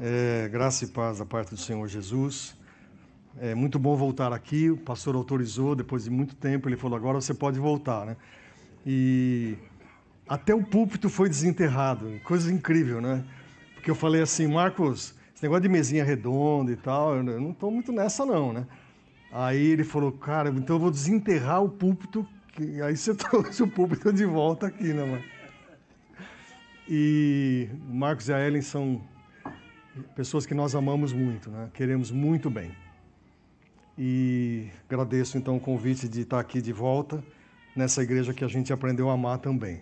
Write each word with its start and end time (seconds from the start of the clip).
É, 0.00 0.48
graça 0.48 0.84
e 0.84 0.88
paz 0.88 1.18
da 1.18 1.24
parte 1.24 1.50
do 1.50 1.56
Senhor 1.56 1.86
Jesus. 1.86 2.56
É 3.38 3.54
muito 3.54 3.78
bom 3.78 3.96
voltar 3.96 4.32
aqui. 4.32 4.70
O 4.70 4.76
pastor 4.76 5.14
autorizou, 5.14 5.76
depois 5.76 6.04
de 6.04 6.10
muito 6.10 6.34
tempo, 6.34 6.68
ele 6.68 6.76
falou: 6.76 6.96
agora 6.96 7.20
você 7.20 7.32
pode 7.32 7.60
voltar, 7.60 8.04
né? 8.04 8.16
E 8.84 9.56
até 10.28 10.52
o 10.52 10.64
púlpito 10.64 11.08
foi 11.08 11.28
desenterrado. 11.28 12.20
Coisa 12.24 12.52
incrível, 12.52 13.00
né? 13.00 13.24
Porque 13.74 13.88
eu 13.88 13.94
falei 13.94 14.20
assim, 14.20 14.48
Marcos, 14.48 15.14
esse 15.32 15.42
negócio 15.42 15.62
de 15.62 15.68
mesinha 15.68 16.04
redonda 16.04 16.72
e 16.72 16.76
tal, 16.76 17.16
eu 17.16 17.22
não 17.22 17.50
estou 17.50 17.70
muito 17.70 17.92
nessa, 17.92 18.26
não, 18.26 18.52
né? 18.52 18.66
Aí 19.30 19.64
ele 19.64 19.84
falou: 19.84 20.10
cara, 20.10 20.48
então 20.48 20.74
eu 20.74 20.80
vou 20.80 20.90
desenterrar 20.90 21.62
o 21.62 21.68
púlpito. 21.68 22.26
Que... 22.52 22.82
Aí 22.82 22.96
você 22.96 23.14
trouxe 23.16 23.62
o 23.62 23.68
púlpito 23.68 24.12
de 24.12 24.24
volta 24.24 24.66
aqui, 24.66 24.92
né, 24.92 25.04
mano? 25.04 25.24
E 26.88 27.68
Marcos 27.88 28.28
e 28.28 28.32
a 28.32 28.44
Ellen 28.44 28.60
são 28.60 29.00
pessoas 30.14 30.46
que 30.46 30.54
nós 30.54 30.74
amamos 30.74 31.12
muito, 31.12 31.50
né? 31.50 31.70
queremos 31.72 32.10
muito 32.10 32.50
bem. 32.50 32.72
E 33.96 34.68
agradeço 34.88 35.38
então 35.38 35.56
o 35.56 35.60
convite 35.60 36.08
de 36.08 36.22
estar 36.22 36.40
aqui 36.40 36.60
de 36.60 36.72
volta 36.72 37.22
nessa 37.76 38.02
igreja 38.02 38.34
que 38.34 38.44
a 38.44 38.48
gente 38.48 38.72
aprendeu 38.72 39.08
a 39.08 39.14
amar 39.14 39.38
também. 39.38 39.76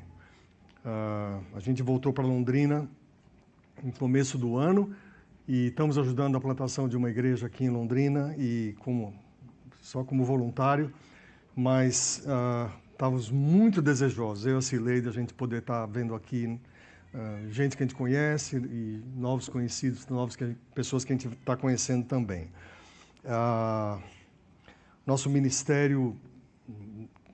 Uh, 0.84 1.42
a 1.54 1.60
gente 1.60 1.82
voltou 1.82 2.12
para 2.12 2.24
Londrina 2.24 2.88
no 3.82 3.92
começo 3.92 4.36
do 4.36 4.56
ano 4.56 4.94
e 5.48 5.68
estamos 5.68 5.96
ajudando 5.96 6.36
a 6.36 6.40
plantação 6.40 6.88
de 6.88 6.96
uma 6.96 7.08
igreja 7.08 7.46
aqui 7.46 7.64
em 7.64 7.70
Londrina 7.70 8.34
e 8.36 8.74
como 8.80 9.14
só 9.80 10.04
como 10.04 10.24
voluntário, 10.24 10.92
mas 11.56 12.24
uh, 12.26 12.70
estávamos 12.92 13.30
muito 13.30 13.82
desejosos, 13.82 14.46
eu 14.46 14.54
e 14.54 14.58
a 14.58 14.62
Cileide, 14.62 15.08
a 15.08 15.12
gente 15.12 15.34
poder 15.34 15.58
estar 15.58 15.86
vendo 15.86 16.14
aqui 16.14 16.58
gente 17.50 17.76
que 17.76 17.82
a 17.82 17.86
gente 17.86 17.94
conhece 17.94 18.56
e 18.56 19.02
novos 19.14 19.48
conhecidos, 19.48 20.06
novas 20.08 20.36
pessoas 20.74 21.04
que 21.04 21.12
a 21.12 21.16
gente 21.16 21.28
está 21.28 21.56
conhecendo 21.56 22.06
também. 22.06 22.50
Uh, 23.24 24.02
nosso 25.06 25.28
ministério 25.28 26.16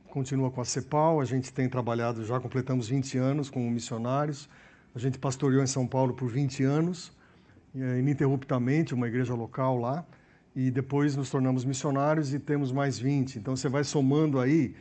continua 0.08 0.50
com 0.50 0.60
a 0.60 0.64
CEPAL, 0.64 1.20
a 1.20 1.24
gente 1.24 1.52
tem 1.52 1.68
trabalhado, 1.68 2.24
já 2.24 2.40
completamos 2.40 2.88
20 2.88 3.18
anos 3.18 3.50
como 3.50 3.70
missionários, 3.70 4.48
a 4.94 4.98
gente 4.98 5.18
pastoreou 5.18 5.62
em 5.62 5.66
São 5.66 5.86
Paulo 5.86 6.14
por 6.14 6.28
20 6.28 6.64
anos, 6.64 7.12
eh, 7.76 7.98
ininterruptamente, 7.98 8.94
uma 8.94 9.06
igreja 9.06 9.34
local 9.34 9.78
lá, 9.78 10.04
e 10.56 10.70
depois 10.70 11.14
nos 11.14 11.30
tornamos 11.30 11.64
missionários 11.64 12.34
e 12.34 12.38
temos 12.38 12.72
mais 12.72 12.98
20. 12.98 13.38
Então 13.38 13.54
você 13.54 13.68
vai 13.68 13.84
somando 13.84 14.40
aí, 14.40 14.74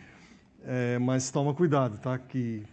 é, 0.65 0.97
mas 0.97 1.29
toma 1.29 1.53
cuidado, 1.53 1.99
tá? 1.99 2.17
Que 2.17 2.63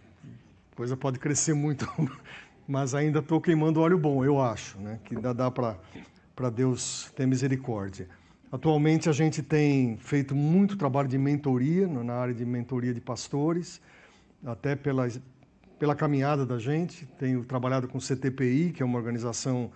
coisa 0.75 0.97
pode 0.97 1.17
crescer 1.17 1.53
muito, 1.53 1.87
mas 2.67 2.93
ainda 2.93 3.19
estou 3.19 3.39
queimando 3.39 3.79
óleo 3.79 3.97
bom, 3.97 4.23
eu 4.25 4.41
acho, 4.41 4.77
né? 4.79 4.99
que 5.05 5.15
dá, 5.15 5.31
dá 5.31 5.49
para 5.49 6.49
Deus 6.53 7.11
ter 7.15 7.25
misericórdia. 7.25 8.07
Atualmente 8.51 9.09
a 9.09 9.11
gente 9.11 9.41
tem 9.41 9.97
feito 9.97 10.35
muito 10.35 10.77
trabalho 10.77 11.07
de 11.07 11.17
mentoria, 11.17 11.87
na 11.87 12.13
área 12.13 12.33
de 12.33 12.45
mentoria 12.45 12.93
de 12.93 13.01
pastores, 13.01 13.81
até 14.45 14.75
pela, 14.75 15.07
pela 15.79 15.95
caminhada 15.95 16.45
da 16.45 16.59
gente. 16.59 17.05
Tenho 17.17 17.43
trabalhado 17.43 17.87
com 17.87 17.97
o 17.97 18.01
CTPI, 18.01 18.71
que 18.71 18.83
é 18.83 18.85
uma 18.85 18.97
organização 18.97 19.71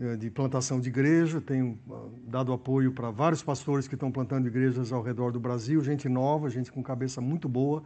eh, 0.00 0.16
de 0.16 0.30
plantação 0.30 0.80
de 0.80 0.88
igreja, 0.88 1.40
tenho 1.40 1.78
ah, 1.90 2.06
dado 2.26 2.52
apoio 2.52 2.92
para 2.92 3.10
vários 3.10 3.42
pastores 3.42 3.86
que 3.86 3.94
estão 3.94 4.10
plantando 4.10 4.48
igrejas 4.48 4.92
ao 4.92 5.02
redor 5.02 5.30
do 5.30 5.38
Brasil, 5.38 5.82
gente 5.84 6.08
nova, 6.08 6.48
gente 6.48 6.72
com 6.72 6.82
cabeça 6.82 7.20
muito 7.20 7.48
boa 7.48 7.84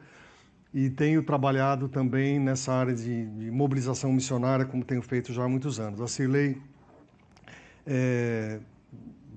e 0.74 0.88
tenho 0.88 1.22
trabalhado 1.22 1.88
também 1.88 2.38
nessa 2.38 2.72
área 2.72 2.94
de, 2.94 3.26
de, 3.26 3.50
mobilização 3.50 4.12
missionária, 4.12 4.64
como 4.64 4.82
tenho 4.84 5.02
feito 5.02 5.32
já 5.32 5.44
há 5.44 5.48
muitos 5.48 5.78
anos. 5.78 6.00
A 6.00 6.08
Cirlei 6.08 6.56
é, 7.86 8.58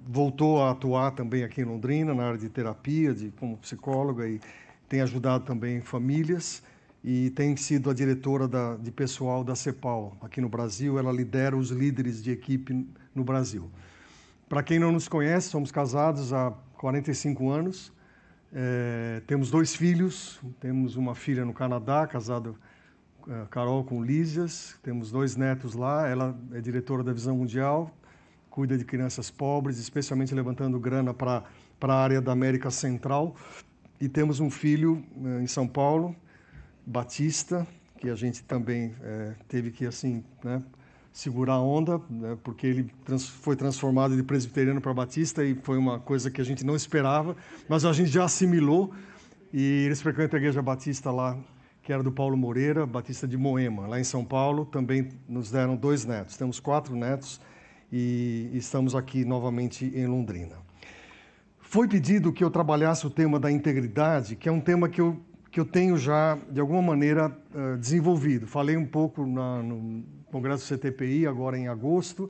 voltou 0.07 0.63
a 0.63 0.71
atuar 0.71 1.11
também 1.11 1.43
aqui 1.43 1.61
em 1.61 1.65
Londrina, 1.65 2.13
na 2.13 2.23
área 2.23 2.37
de 2.37 2.47
terapia, 2.47 3.13
de, 3.13 3.31
como 3.31 3.57
psicóloga, 3.57 4.27
e 4.27 4.39
tem 4.87 5.01
ajudado 5.01 5.43
também 5.43 5.81
famílias, 5.81 6.63
e 7.03 7.29
tem 7.31 7.55
sido 7.57 7.89
a 7.89 7.93
diretora 7.93 8.47
da, 8.47 8.75
de 8.77 8.91
pessoal 8.91 9.43
da 9.43 9.55
CEPAL 9.55 10.15
aqui 10.21 10.39
no 10.39 10.47
Brasil. 10.47 10.97
Ela 10.97 11.11
lidera 11.11 11.55
os 11.55 11.69
líderes 11.69 12.23
de 12.23 12.31
equipe 12.31 12.87
no 13.13 13.23
Brasil. 13.23 13.69
Para 14.47 14.63
quem 14.63 14.79
não 14.79 14.91
nos 14.91 15.07
conhece, 15.07 15.49
somos 15.49 15.71
casados 15.71 16.31
há 16.31 16.51
45 16.77 17.49
anos, 17.49 17.91
é, 18.57 19.21
temos 19.27 19.51
dois 19.51 19.75
filhos, 19.75 20.39
temos 20.61 20.95
uma 20.95 21.13
filha 21.13 21.43
no 21.43 21.53
Canadá, 21.53 22.07
casada 22.07 22.55
é, 23.27 23.45
Carol 23.49 23.83
com 23.83 24.01
Lísias, 24.01 24.79
temos 24.81 25.11
dois 25.11 25.35
netos 25.35 25.73
lá, 25.73 26.07
ela 26.07 26.33
é 26.53 26.61
diretora 26.61 27.03
da 27.03 27.11
Visão 27.11 27.35
Mundial, 27.35 27.93
cuida 28.49 28.77
de 28.77 28.85
crianças 28.85 29.29
pobres, 29.29 29.77
especialmente 29.77 30.33
levantando 30.33 30.79
grana 30.79 31.13
para 31.13 31.43
a 31.81 31.93
área 31.93 32.21
da 32.21 32.31
América 32.31 32.71
Central. 32.71 33.35
E 33.99 34.07
temos 34.07 34.39
um 34.39 34.49
filho 34.49 35.03
é, 35.21 35.43
em 35.43 35.47
São 35.47 35.67
Paulo, 35.67 36.15
Batista, 36.85 37.67
que 37.97 38.09
a 38.09 38.15
gente 38.15 38.41
também 38.41 38.95
é, 39.01 39.35
teve 39.49 39.69
que 39.69 39.85
assim, 39.85 40.23
né, 40.41 40.63
segurar 41.15 41.53
a 41.53 41.61
onda, 41.61 42.01
né, 42.09 42.37
porque 42.43 42.67
ele 42.67 42.91
trans, 43.05 43.25
foi 43.25 43.55
transformado 43.55 44.17
de 44.17 44.21
presbiteriano 44.21 44.81
para 44.81 44.93
batista 44.93 45.45
e 45.45 45.55
foi 45.55 45.77
uma 45.77 45.97
coisa 45.97 46.29
que 46.29 46.41
a 46.41 46.43
gente 46.43 46.65
não 46.65 46.75
esperava, 46.75 47.37
mas 47.69 47.85
a 47.85 47.93
gente 47.93 48.09
já 48.09 48.25
assimilou. 48.25 48.93
E 49.53 49.85
eles 49.85 50.01
frequentam 50.01 50.37
a 50.37 50.41
igreja 50.41 50.61
batista 50.61 51.09
lá, 51.11 51.37
que 51.81 51.93
era 51.93 52.03
do 52.03 52.11
Paulo 52.11 52.35
Moreira, 52.35 52.85
batista 52.85 53.25
de 53.25 53.37
Moema, 53.37 53.87
lá 53.87 53.97
em 53.97 54.03
São 54.03 54.25
Paulo. 54.25 54.65
Também 54.65 55.07
nos 55.25 55.49
deram 55.49 55.77
dois 55.77 56.03
netos. 56.03 56.35
Temos 56.35 56.59
quatro 56.59 56.93
netos 56.93 57.39
e 57.89 58.49
estamos 58.53 58.93
aqui 58.93 59.23
novamente 59.23 59.85
em 59.95 60.05
Londrina. 60.07 60.57
Foi 61.61 61.87
pedido 61.87 62.33
que 62.33 62.43
eu 62.43 62.51
trabalhasse 62.51 63.07
o 63.07 63.09
tema 63.09 63.39
da 63.39 63.49
integridade, 63.49 64.35
que 64.35 64.49
é 64.49 64.51
um 64.51 64.59
tema 64.59 64.89
que 64.89 64.99
eu 64.99 65.17
que 65.49 65.59
eu 65.61 65.65
tenho 65.65 65.97
já, 65.97 66.37
de 66.51 66.59
alguma 66.59 66.81
maneira, 66.81 67.29
uh, 67.29 67.77
desenvolvido. 67.77 68.45
Falei 68.45 68.75
um 68.75 68.85
pouco 68.85 69.25
na, 69.25 69.63
no 69.63 70.03
Congresso 70.35 70.67
CTPI, 70.67 71.25
agora 71.27 71.57
em 71.57 71.69
agosto. 71.69 72.29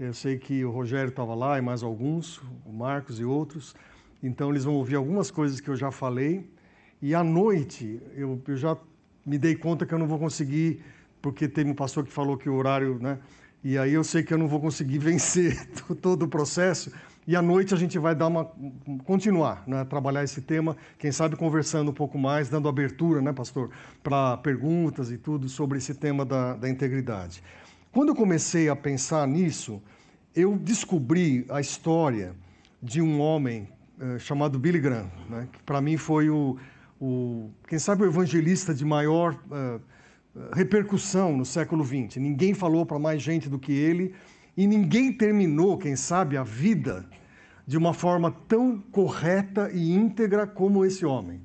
Eu 0.00 0.14
sei 0.14 0.38
que 0.38 0.64
o 0.64 0.70
Rogério 0.70 1.10
estava 1.10 1.34
lá 1.34 1.58
e 1.58 1.60
mais 1.60 1.82
alguns, 1.82 2.40
o 2.64 2.72
Marcos 2.72 3.20
e 3.20 3.26
outros. 3.26 3.76
Então, 4.22 4.48
eles 4.48 4.64
vão 4.64 4.72
ouvir 4.72 4.94
algumas 4.94 5.30
coisas 5.30 5.60
que 5.60 5.68
eu 5.68 5.76
já 5.76 5.90
falei. 5.90 6.48
E 7.02 7.14
à 7.14 7.22
noite, 7.22 8.00
eu, 8.14 8.40
eu 8.48 8.56
já 8.56 8.74
me 9.26 9.36
dei 9.36 9.54
conta 9.54 9.84
que 9.84 9.92
eu 9.92 9.98
não 9.98 10.06
vou 10.06 10.18
conseguir, 10.18 10.82
porque 11.20 11.46
teve 11.46 11.68
um 11.68 11.74
pastor 11.74 12.06
que 12.06 12.10
falou 12.10 12.38
que 12.38 12.48
o 12.48 12.54
horário, 12.54 12.98
né? 12.98 13.18
E 13.62 13.76
aí 13.76 13.92
eu 13.92 14.02
sei 14.02 14.22
que 14.22 14.32
eu 14.32 14.38
não 14.38 14.48
vou 14.48 14.58
conseguir 14.58 14.96
vencer 15.10 15.68
todo 16.00 16.22
o 16.22 16.28
processo. 16.28 16.90
E 17.26 17.34
à 17.34 17.42
noite 17.42 17.74
a 17.74 17.76
gente 17.76 17.98
vai 17.98 18.14
dar 18.14 18.28
uma 18.28 18.48
continuar, 19.04 19.64
né, 19.66 19.84
trabalhar 19.84 20.22
esse 20.22 20.40
tema, 20.40 20.76
quem 20.96 21.10
sabe 21.10 21.34
conversando 21.34 21.90
um 21.90 21.94
pouco 21.94 22.16
mais, 22.16 22.48
dando 22.48 22.68
abertura, 22.68 23.20
né, 23.20 23.32
pastor, 23.32 23.70
para 24.00 24.36
perguntas 24.36 25.10
e 25.10 25.18
tudo 25.18 25.48
sobre 25.48 25.78
esse 25.78 25.92
tema 25.92 26.24
da, 26.24 26.54
da 26.54 26.68
integridade. 26.68 27.42
Quando 27.90 28.10
eu 28.10 28.14
comecei 28.14 28.68
a 28.68 28.76
pensar 28.76 29.26
nisso, 29.26 29.82
eu 30.36 30.56
descobri 30.56 31.44
a 31.48 31.60
história 31.60 32.32
de 32.80 33.02
um 33.02 33.20
homem 33.20 33.68
eh, 33.98 34.18
chamado 34.20 34.56
Billy 34.56 34.78
Graham, 34.78 35.10
né, 35.28 35.48
que 35.52 35.62
para 35.64 35.80
mim 35.80 35.96
foi 35.96 36.30
o, 36.30 36.56
o, 37.00 37.50
quem 37.66 37.78
sabe 37.78 38.04
o 38.04 38.06
evangelista 38.06 38.72
de 38.72 38.84
maior 38.84 39.34
uh, 39.50 39.80
repercussão 40.52 41.36
no 41.36 41.44
século 41.44 41.84
XX. 41.84 42.16
Ninguém 42.18 42.54
falou 42.54 42.86
para 42.86 42.98
mais 42.98 43.20
gente 43.20 43.48
do 43.48 43.58
que 43.58 43.72
ele 43.72 44.14
e 44.56 44.66
ninguém 44.66 45.12
terminou, 45.12 45.76
quem 45.76 45.94
sabe, 45.96 46.36
a 46.36 46.42
vida 46.42 47.04
de 47.66 47.76
uma 47.76 47.92
forma 47.92 48.30
tão 48.46 48.78
correta 48.92 49.70
e 49.72 49.92
íntegra 49.92 50.46
como 50.46 50.84
esse 50.84 51.04
homem. 51.04 51.40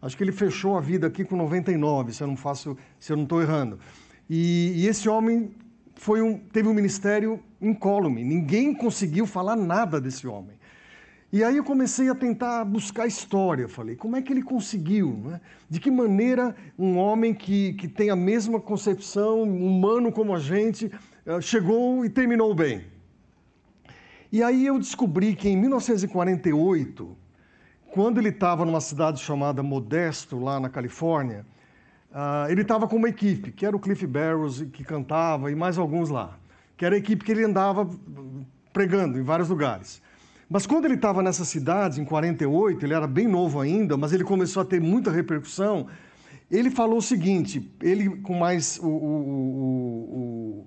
Acho 0.00 0.16
que 0.16 0.22
ele 0.22 0.32
fechou 0.32 0.76
a 0.76 0.80
vida 0.80 1.06
aqui 1.06 1.24
com 1.24 1.36
99, 1.36 2.12
se 2.12 2.22
eu 2.22 2.26
não 2.26 2.36
faço, 2.36 2.76
se 2.98 3.12
eu 3.12 3.16
não 3.16 3.24
estou 3.24 3.40
errando. 3.40 3.78
E, 4.28 4.72
e, 4.76 4.86
esse 4.86 5.08
homem 5.08 5.54
foi 5.94 6.20
um, 6.20 6.36
teve 6.36 6.68
um 6.68 6.74
ministério 6.74 7.40
incólume. 7.60 8.24
Ninguém 8.24 8.74
conseguiu 8.74 9.26
falar 9.26 9.56
nada 9.56 10.00
desse 10.00 10.26
homem. 10.26 10.56
E 11.32 11.42
aí 11.42 11.56
eu 11.56 11.64
comecei 11.64 12.10
a 12.10 12.14
tentar 12.14 12.64
buscar 12.64 13.06
história. 13.06 13.68
Falei, 13.68 13.96
como 13.96 14.16
é 14.16 14.22
que 14.22 14.32
ele 14.32 14.42
conseguiu? 14.42 15.18
Né? 15.24 15.40
De 15.70 15.80
que 15.80 15.90
maneira 15.90 16.54
um 16.78 16.98
homem 16.98 17.32
que, 17.32 17.72
que 17.74 17.88
tem 17.88 18.10
a 18.10 18.16
mesma 18.16 18.60
concepção, 18.60 19.42
humano 19.42 20.12
como 20.12 20.34
a 20.34 20.38
gente, 20.38 20.90
chegou 21.40 22.04
e 22.04 22.08
terminou 22.08 22.54
bem. 22.54 22.84
E 24.30 24.42
aí 24.42 24.66
eu 24.66 24.78
descobri 24.78 25.34
que 25.34 25.48
em 25.48 25.56
1948, 25.56 27.16
quando 27.92 28.18
ele 28.18 28.30
estava 28.30 28.64
numa 28.64 28.80
cidade 28.80 29.20
chamada 29.20 29.62
Modesto, 29.62 30.38
lá 30.38 30.58
na 30.58 30.70
Califórnia, 30.70 31.44
uh, 32.10 32.50
ele 32.50 32.62
estava 32.62 32.88
com 32.88 32.96
uma 32.96 33.10
equipe, 33.10 33.52
que 33.52 33.66
era 33.66 33.76
o 33.76 33.78
Cliff 33.78 34.06
Barrows, 34.06 34.62
que 34.72 34.82
cantava, 34.82 35.52
e 35.52 35.54
mais 35.54 35.76
alguns 35.76 36.08
lá, 36.08 36.38
que 36.78 36.84
era 36.86 36.94
a 36.94 36.98
equipe 36.98 37.24
que 37.24 37.30
ele 37.30 37.44
andava 37.44 37.86
pregando 38.72 39.18
em 39.18 39.22
vários 39.22 39.50
lugares. 39.50 40.00
Mas 40.48 40.66
quando 40.66 40.86
ele 40.86 40.94
estava 40.94 41.22
nessa 41.22 41.44
cidade, 41.44 42.00
em 42.00 42.04
48, 42.04 42.84
ele 42.84 42.94
era 42.94 43.06
bem 43.06 43.28
novo 43.28 43.60
ainda, 43.60 43.96
mas 43.96 44.12
ele 44.12 44.24
começou 44.24 44.62
a 44.62 44.64
ter 44.64 44.80
muita 44.80 45.10
repercussão. 45.10 45.86
Ele 46.50 46.70
falou 46.70 46.98
o 46.98 47.02
seguinte: 47.02 47.70
ele 47.82 48.20
com 48.20 48.38
mais 48.38 48.78
o, 48.78 48.86
o, 48.86 48.88
o, 48.88 50.66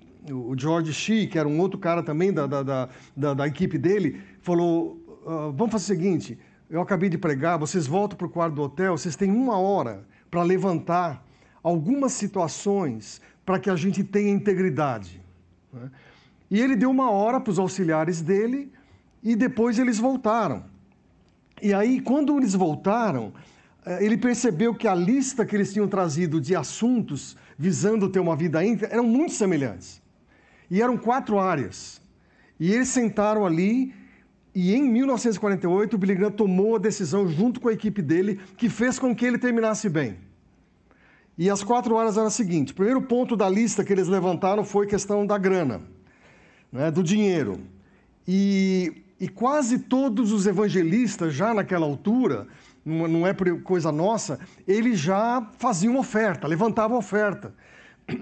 George 0.56 0.92
Shee, 0.92 1.26
que 1.26 1.38
era 1.38 1.48
um 1.48 1.60
outro 1.60 1.78
cara 1.78 2.02
também 2.02 2.32
da, 2.32 2.46
da, 2.46 2.88
da, 3.16 3.34
da 3.34 3.46
equipe 3.46 3.78
dele, 3.78 4.20
falou: 4.40 5.00
uh, 5.24 5.52
vamos 5.52 5.72
fazer 5.72 5.92
o 5.92 5.96
seguinte, 5.96 6.38
eu 6.68 6.80
acabei 6.80 7.08
de 7.08 7.18
pregar, 7.18 7.58
vocês 7.58 7.86
voltam 7.86 8.16
para 8.16 8.26
o 8.26 8.30
quarto 8.30 8.54
do 8.54 8.62
hotel, 8.62 8.96
vocês 8.96 9.16
têm 9.16 9.30
uma 9.30 9.58
hora 9.58 10.04
para 10.30 10.42
levantar 10.42 11.24
algumas 11.62 12.12
situações 12.12 13.20
para 13.44 13.58
que 13.58 13.70
a 13.70 13.76
gente 13.76 14.02
tenha 14.02 14.30
integridade. 14.30 15.22
Né? 15.72 15.90
E 16.50 16.60
ele 16.60 16.76
deu 16.76 16.90
uma 16.90 17.10
hora 17.10 17.40
para 17.40 17.50
os 17.50 17.58
auxiliares 17.58 18.20
dele 18.20 18.72
e 19.22 19.34
depois 19.34 19.78
eles 19.78 19.98
voltaram. 19.98 20.64
E 21.60 21.72
aí, 21.72 22.00
quando 22.00 22.36
eles 22.36 22.54
voltaram, 22.54 23.32
eh, 23.84 24.04
ele 24.04 24.16
percebeu 24.16 24.74
que 24.74 24.86
a 24.86 24.94
lista 24.94 25.44
que 25.44 25.56
eles 25.56 25.72
tinham 25.72 25.88
trazido 25.88 26.40
de 26.40 26.54
assuntos 26.54 27.36
visando 27.58 28.08
ter 28.08 28.20
uma 28.20 28.36
vida 28.36 28.64
íntegra 28.64 28.92
eram 28.92 29.04
muito 29.04 29.32
semelhantes. 29.32 30.02
E 30.70 30.82
eram 30.82 30.96
quatro 30.96 31.38
áreas. 31.38 32.00
E 32.58 32.72
eles 32.72 32.88
sentaram 32.88 33.44
ali 33.44 33.94
e 34.54 34.74
em 34.74 34.82
1948 34.82 35.94
o 35.94 35.98
Billy 35.98 36.14
Graham 36.14 36.30
tomou 36.30 36.76
a 36.76 36.78
decisão 36.78 37.28
junto 37.28 37.60
com 37.60 37.68
a 37.68 37.74
equipe 37.74 38.00
dele 38.00 38.40
que 38.56 38.70
fez 38.70 38.98
com 38.98 39.14
que 39.14 39.26
ele 39.26 39.36
terminasse 39.36 39.86
bem. 39.86 40.16
E 41.36 41.50
as 41.50 41.62
quatro 41.62 41.94
horas 41.94 42.16
eram 42.16 42.28
o 42.28 42.30
seguinte: 42.30 42.72
o 42.72 42.74
primeiro 42.74 43.02
ponto 43.02 43.36
da 43.36 43.50
lista 43.50 43.84
que 43.84 43.92
eles 43.92 44.08
levantaram 44.08 44.64
foi 44.64 44.86
questão 44.86 45.26
da 45.26 45.36
grana, 45.36 45.82
né, 46.72 46.90
do 46.90 47.02
dinheiro. 47.02 47.60
E, 48.26 49.02
e 49.20 49.28
quase 49.28 49.78
todos 49.78 50.32
os 50.32 50.46
evangelistas, 50.46 51.34
já 51.34 51.52
naquela 51.52 51.84
altura, 51.84 52.46
não 52.82 53.26
é 53.26 53.34
coisa 53.62 53.92
nossa, 53.92 54.40
eles 54.66 54.98
já 54.98 55.46
faziam 55.58 55.98
oferta, 55.98 56.48
levantavam 56.48 56.96
oferta. 56.96 57.52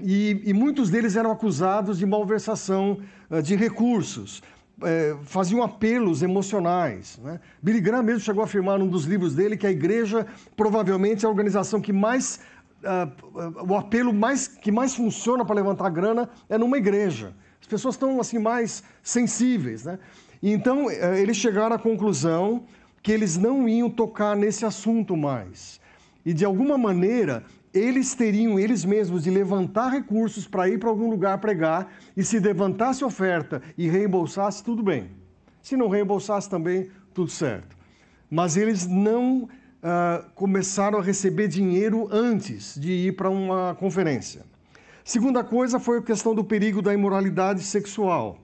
E, 0.02 0.40
e 0.44 0.52
muitos 0.54 0.88
deles 0.88 1.14
eram 1.14 1.30
acusados 1.30 1.98
de 1.98 2.06
malversação 2.06 3.00
eh, 3.30 3.42
de 3.42 3.54
recursos, 3.54 4.42
é, 4.82 5.14
faziam 5.24 5.62
apelos 5.62 6.22
emocionais. 6.22 7.18
Né? 7.22 7.38
Billy 7.62 7.80
Graham 7.80 8.02
mesmo 8.02 8.20
chegou 8.20 8.42
a 8.42 8.44
afirmar 8.44 8.78
num 8.78 8.88
dos 8.88 9.04
livros 9.04 9.34
dele 9.34 9.56
que 9.56 9.66
a 9.66 9.70
igreja 9.70 10.26
provavelmente 10.56 11.24
é 11.24 11.28
a 11.28 11.30
organização 11.30 11.80
que 11.80 11.92
mais 11.92 12.40
uh, 12.82 13.66
o 13.66 13.76
apelo 13.76 14.12
mais, 14.12 14.48
que 14.48 14.72
mais 14.72 14.94
funciona 14.94 15.44
para 15.44 15.54
levantar 15.54 15.90
grana 15.90 16.28
é 16.48 16.58
numa 16.58 16.76
igreja. 16.76 17.34
As 17.60 17.66
pessoas 17.66 17.94
estão 17.94 18.20
assim 18.20 18.38
mais 18.38 18.82
sensíveis, 19.02 19.84
né? 19.84 19.98
E 20.42 20.52
então 20.52 20.86
uh, 20.86 20.90
eles 21.14 21.36
chegaram 21.36 21.76
à 21.76 21.78
conclusão 21.78 22.64
que 23.02 23.12
eles 23.12 23.36
não 23.36 23.68
iam 23.68 23.88
tocar 23.88 24.36
nesse 24.36 24.64
assunto 24.64 25.16
mais. 25.16 25.80
E 26.24 26.32
de 26.32 26.44
alguma 26.44 26.76
maneira 26.76 27.44
eles 27.74 28.14
teriam 28.14 28.58
eles 28.58 28.84
mesmos 28.84 29.24
de 29.24 29.30
levantar 29.30 29.88
recursos 29.88 30.46
para 30.46 30.68
ir 30.68 30.78
para 30.78 30.88
algum 30.88 31.10
lugar 31.10 31.38
pregar 31.38 31.92
e 32.16 32.22
se 32.22 32.38
levantasse 32.38 33.04
oferta 33.04 33.60
e 33.76 33.88
reembolsasse, 33.88 34.62
tudo 34.62 34.82
bem. 34.82 35.10
Se 35.60 35.76
não 35.76 35.88
reembolsasse 35.88 36.48
também, 36.48 36.88
tudo 37.12 37.30
certo. 37.30 37.76
Mas 38.30 38.56
eles 38.56 38.86
não 38.86 39.42
uh, 39.42 40.30
começaram 40.36 40.98
a 41.00 41.02
receber 41.02 41.48
dinheiro 41.48 42.08
antes 42.12 42.78
de 42.78 42.92
ir 42.92 43.16
para 43.16 43.28
uma 43.28 43.74
conferência. 43.74 44.42
Segunda 45.04 45.42
coisa 45.42 45.80
foi 45.80 45.98
a 45.98 46.02
questão 46.02 46.34
do 46.34 46.44
perigo 46.44 46.80
da 46.80 46.94
imoralidade 46.94 47.62
sexual. 47.62 48.38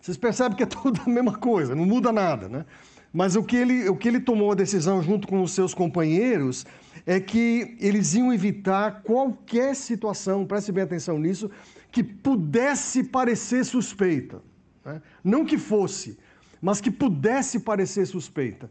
Vocês 0.00 0.16
percebem 0.16 0.56
que 0.56 0.64
é 0.64 0.66
tudo 0.66 1.00
a 1.06 1.08
mesma 1.08 1.36
coisa, 1.36 1.74
não 1.74 1.86
muda 1.86 2.10
nada, 2.10 2.48
né? 2.48 2.64
Mas 3.12 3.36
o 3.36 3.42
que 3.42 3.56
ele, 3.56 3.88
o 3.88 3.96
que 3.96 4.08
ele 4.08 4.20
tomou 4.20 4.52
a 4.52 4.54
decisão 4.54 5.02
junto 5.02 5.26
com 5.26 5.42
os 5.42 5.52
seus 5.52 5.72
companheiros 5.72 6.66
é 7.06 7.18
que 7.18 7.76
eles 7.80 8.14
iam 8.14 8.32
evitar 8.32 9.02
qualquer 9.02 9.74
situação, 9.74 10.44
preste 10.44 10.70
bem 10.70 10.84
atenção 10.84 11.18
nisso, 11.18 11.50
que 11.90 12.02
pudesse 12.02 13.02
parecer 13.02 13.64
suspeita. 13.64 14.42
Né? 14.84 15.00
Não 15.24 15.44
que 15.44 15.56
fosse, 15.56 16.18
mas 16.60 16.80
que 16.80 16.90
pudesse 16.90 17.60
parecer 17.60 18.06
suspeita. 18.06 18.70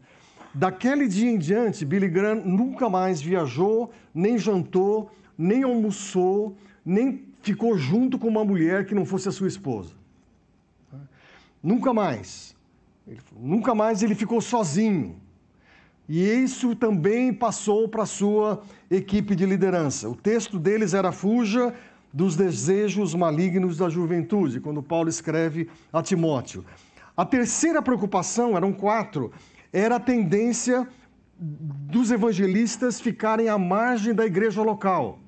Daquele 0.54 1.06
dia 1.08 1.30
em 1.30 1.38
diante, 1.38 1.84
Billy 1.84 2.08
Graham 2.08 2.42
nunca 2.44 2.88
mais 2.88 3.20
viajou, 3.20 3.90
nem 4.14 4.38
jantou, 4.38 5.10
nem 5.36 5.62
almoçou, 5.62 6.56
nem 6.84 7.24
ficou 7.42 7.76
junto 7.76 8.18
com 8.18 8.28
uma 8.28 8.44
mulher 8.44 8.86
que 8.86 8.94
não 8.94 9.04
fosse 9.04 9.28
a 9.28 9.32
sua 9.32 9.48
esposa. 9.48 9.92
Nunca 11.62 11.92
mais. 11.92 12.56
Ele, 13.08 13.20
nunca 13.34 13.74
mais 13.74 14.02
ele 14.02 14.14
ficou 14.14 14.40
sozinho. 14.40 15.16
E 16.06 16.22
isso 16.22 16.76
também 16.76 17.32
passou 17.32 17.88
para 17.88 18.02
a 18.02 18.06
sua 18.06 18.62
equipe 18.90 19.34
de 19.34 19.46
liderança. 19.46 20.08
O 20.08 20.14
texto 20.14 20.58
deles 20.58 20.94
era 20.94 21.10
Fuja 21.10 21.74
dos 22.12 22.36
desejos 22.36 23.14
malignos 23.14 23.76
da 23.76 23.88
juventude, 23.88 24.60
quando 24.60 24.82
Paulo 24.82 25.08
escreve 25.08 25.68
a 25.92 26.02
Timóteo. 26.02 26.64
A 27.16 27.24
terceira 27.24 27.82
preocupação, 27.82 28.56
eram 28.56 28.72
quatro, 28.72 29.32
era 29.72 29.96
a 29.96 30.00
tendência 30.00 30.86
dos 31.38 32.10
evangelistas 32.10 33.00
ficarem 33.00 33.48
à 33.48 33.58
margem 33.58 34.14
da 34.14 34.24
igreja 34.24 34.62
local. 34.62 35.18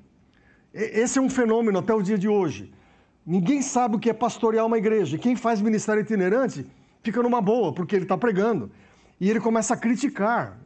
Esse 0.73 1.19
é 1.19 1.21
um 1.21 1.29
fenômeno 1.29 1.79
até 1.79 1.93
o 1.93 2.01
dia 2.01 2.17
de 2.17 2.27
hoje. 2.27 2.71
Ninguém 3.25 3.61
sabe 3.61 3.95
o 3.95 3.99
que 3.99 4.09
é 4.09 4.13
pastorear 4.13 4.65
uma 4.65 4.77
igreja. 4.77 5.17
Quem 5.17 5.35
faz 5.35 5.61
ministério 5.61 6.01
itinerante 6.01 6.65
fica 7.01 7.21
numa 7.21 7.41
boa, 7.41 7.73
porque 7.73 7.95
ele 7.95 8.05
está 8.05 8.17
pregando. 8.17 8.71
E 9.19 9.29
ele 9.29 9.39
começa 9.39 9.73
a 9.73 9.77
criticar 9.77 10.57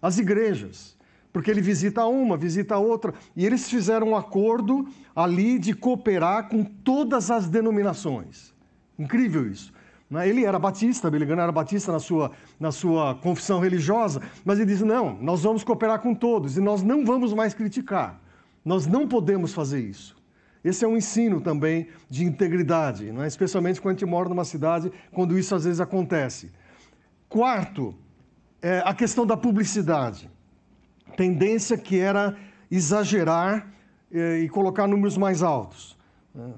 as 0.00 0.18
igrejas, 0.18 0.96
porque 1.32 1.50
ele 1.50 1.60
visita 1.60 2.04
uma, 2.06 2.36
visita 2.36 2.76
outra. 2.76 3.14
E 3.36 3.46
eles 3.46 3.68
fizeram 3.68 4.08
um 4.08 4.16
acordo 4.16 4.88
ali 5.14 5.58
de 5.58 5.72
cooperar 5.74 6.48
com 6.48 6.64
todas 6.64 7.30
as 7.30 7.48
denominações. 7.48 8.52
Incrível 8.98 9.48
isso. 9.50 9.72
Né? 10.10 10.28
Ele 10.28 10.44
era 10.44 10.58
batista, 10.58 11.10
Billy 11.10 11.24
Graham 11.24 11.42
era 11.42 11.52
batista 11.52 11.90
na 11.90 11.98
sua, 11.98 12.32
na 12.60 12.70
sua 12.70 13.14
confissão 13.14 13.60
religiosa, 13.60 14.20
mas 14.44 14.58
ele 14.58 14.70
disse: 14.70 14.84
não, 14.84 15.16
nós 15.20 15.42
vamos 15.42 15.64
cooperar 15.64 16.00
com 16.00 16.14
todos 16.14 16.56
e 16.58 16.60
nós 16.60 16.82
não 16.82 17.04
vamos 17.04 17.32
mais 17.32 17.54
criticar. 17.54 18.20
Nós 18.64 18.86
não 18.86 19.08
podemos 19.08 19.54
fazer 19.54 19.80
isso. 19.80 20.14
Esse 20.64 20.84
é 20.84 20.88
um 20.88 20.96
ensino 20.96 21.40
também 21.40 21.88
de 22.08 22.24
integridade, 22.24 23.10
né? 23.10 23.26
especialmente 23.26 23.80
quando 23.80 23.96
a 23.96 23.98
gente 23.98 24.08
mora 24.08 24.28
numa 24.28 24.44
cidade, 24.44 24.92
quando 25.10 25.38
isso 25.38 25.54
às 25.54 25.64
vezes 25.64 25.80
acontece. 25.80 26.52
Quarto, 27.28 27.94
é 28.60 28.80
a 28.84 28.94
questão 28.94 29.26
da 29.26 29.36
publicidade. 29.36 30.30
Tendência 31.16 31.76
que 31.76 31.98
era 31.98 32.36
exagerar 32.70 33.72
é, 34.12 34.38
e 34.38 34.48
colocar 34.48 34.86
números 34.86 35.18
mais 35.18 35.42
altos. 35.42 35.98
Né? 36.34 36.52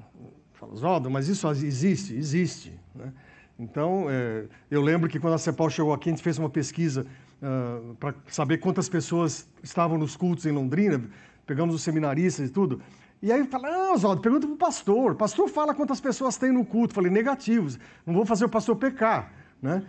Fala, 0.53 1.11
mas 1.11 1.29
isso 1.29 1.49
existe? 1.51 2.15
Existe. 2.15 2.79
Né? 2.95 3.13
Então, 3.59 4.07
é, 4.09 4.47
eu 4.71 4.83
lembro 4.83 5.09
que 5.09 5.19
quando 5.19 5.35
a 5.35 5.39
CEPAL 5.39 5.71
chegou 5.71 5.93
aqui, 5.93 6.09
a 6.09 6.13
gente 6.13 6.23
fez 6.23 6.39
uma 6.39 6.51
pesquisa 6.51 7.07
uh, 7.41 7.93
ah, 7.93 7.95
para 8.01 8.15
saber 8.27 8.59
quantas 8.59 8.89
pessoas 8.89 9.49
estavam 9.63 9.97
nos 9.97 10.17
cultos 10.17 10.45
em 10.47 10.51
Londrina, 10.51 11.03
pegamos 11.47 11.75
os 11.75 11.83
seminaristas 11.83 12.49
e 12.49 12.53
tudo. 12.53 12.81
E 13.25 13.33
aí 13.33 13.43
fala, 13.45 13.71
não, 13.71 13.95
Oswaldo, 13.95 14.21
pergunta 14.21 14.47
para 14.47 14.53
o 14.53 14.59
pastor. 14.59 15.13
O 15.13 15.15
pastor 15.15 15.49
fala 15.49 15.75
quantas 15.75 15.99
pessoas 15.99 16.37
tem 16.37 16.53
no 16.53 16.63
culto. 16.63 16.93
Falei, 16.93 17.11
negativos. 17.11 17.79
Não 18.05 18.13
vou 18.13 18.27
fazer 18.27 18.45
o 18.45 18.51
pastor 18.51 18.77
pecar, 18.77 19.33
né? 19.63 19.83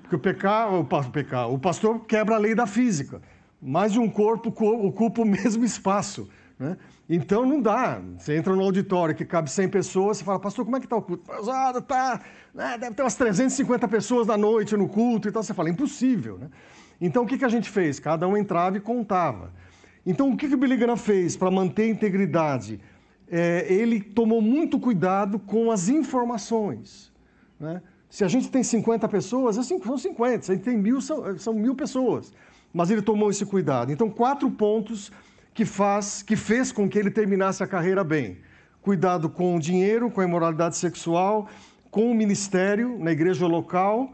Porque 0.00 0.16
o 0.16 0.18
pecar, 0.18 0.72
o, 0.72 0.86
pecar, 1.12 1.50
o 1.50 1.58
pastor 1.58 2.00
quebra 2.06 2.36
a 2.36 2.38
lei 2.38 2.54
da 2.54 2.66
física. 2.66 3.20
Mais 3.60 3.92
de 3.92 3.98
um 3.98 4.08
corpo 4.08 4.48
ocupa 4.86 5.20
o 5.20 5.26
mesmo 5.26 5.66
espaço. 5.66 6.30
Né? 6.58 6.78
Então 7.06 7.44
não 7.44 7.60
dá. 7.60 8.00
Você 8.16 8.34
entra 8.34 8.56
no 8.56 8.62
auditório 8.62 9.14
que 9.14 9.26
cabe 9.26 9.50
100 9.50 9.68
pessoas, 9.68 10.16
você 10.16 10.24
fala, 10.24 10.38
pastor, 10.38 10.64
como 10.64 10.78
é 10.78 10.80
que 10.80 10.86
está 10.86 10.96
o 10.96 11.02
culto? 11.02 11.24
Pastor, 11.24 11.82
tá, 11.82 12.22
né, 12.54 12.78
deve 12.78 12.94
ter 12.94 13.02
umas 13.02 13.16
350 13.16 13.86
pessoas 13.86 14.26
da 14.26 14.38
noite 14.38 14.74
no 14.78 14.88
culto 14.88 15.28
e 15.28 15.30
tal. 15.30 15.42
Você 15.42 15.52
fala, 15.52 15.68
impossível. 15.68 16.38
Né? 16.38 16.48
Então 16.98 17.24
o 17.24 17.26
que, 17.26 17.36
que 17.36 17.44
a 17.44 17.50
gente 17.50 17.68
fez? 17.68 18.00
Cada 18.00 18.26
um 18.26 18.34
entrava 18.34 18.78
e 18.78 18.80
contava. 18.80 19.52
Então 20.10 20.30
o 20.30 20.36
que, 20.38 20.48
que 20.48 20.56
Billy 20.56 20.74
Graham 20.74 20.96
fez 20.96 21.36
para 21.36 21.50
manter 21.50 21.82
a 21.82 21.88
integridade? 21.88 22.80
É, 23.30 23.70
ele 23.70 24.00
tomou 24.00 24.40
muito 24.40 24.80
cuidado 24.80 25.38
com 25.38 25.70
as 25.70 25.90
informações. 25.90 27.12
Né? 27.60 27.82
Se 28.08 28.24
a 28.24 28.28
gente 28.28 28.50
tem 28.50 28.62
50 28.62 29.06
pessoas, 29.06 29.58
é 29.58 29.62
são 29.62 29.98
50. 29.98 30.46
Se 30.46 30.50
a 30.50 30.54
gente 30.54 30.64
tem 30.64 30.78
mil, 30.78 31.02
são, 31.02 31.36
são 31.36 31.52
mil 31.52 31.74
pessoas. 31.74 32.32
Mas 32.72 32.90
ele 32.90 33.02
tomou 33.02 33.28
esse 33.28 33.44
cuidado. 33.44 33.92
Então, 33.92 34.08
quatro 34.08 34.50
pontos 34.50 35.12
que, 35.52 35.66
faz, 35.66 36.22
que 36.22 36.36
fez 36.36 36.72
com 36.72 36.88
que 36.88 36.98
ele 36.98 37.10
terminasse 37.10 37.62
a 37.62 37.66
carreira 37.66 38.02
bem. 38.02 38.38
Cuidado 38.80 39.28
com 39.28 39.56
o 39.56 39.60
dinheiro, 39.60 40.10
com 40.10 40.22
a 40.22 40.24
imoralidade 40.24 40.78
sexual, 40.78 41.50
com 41.90 42.10
o 42.10 42.14
ministério 42.14 42.98
na 42.98 43.12
igreja 43.12 43.46
local, 43.46 44.10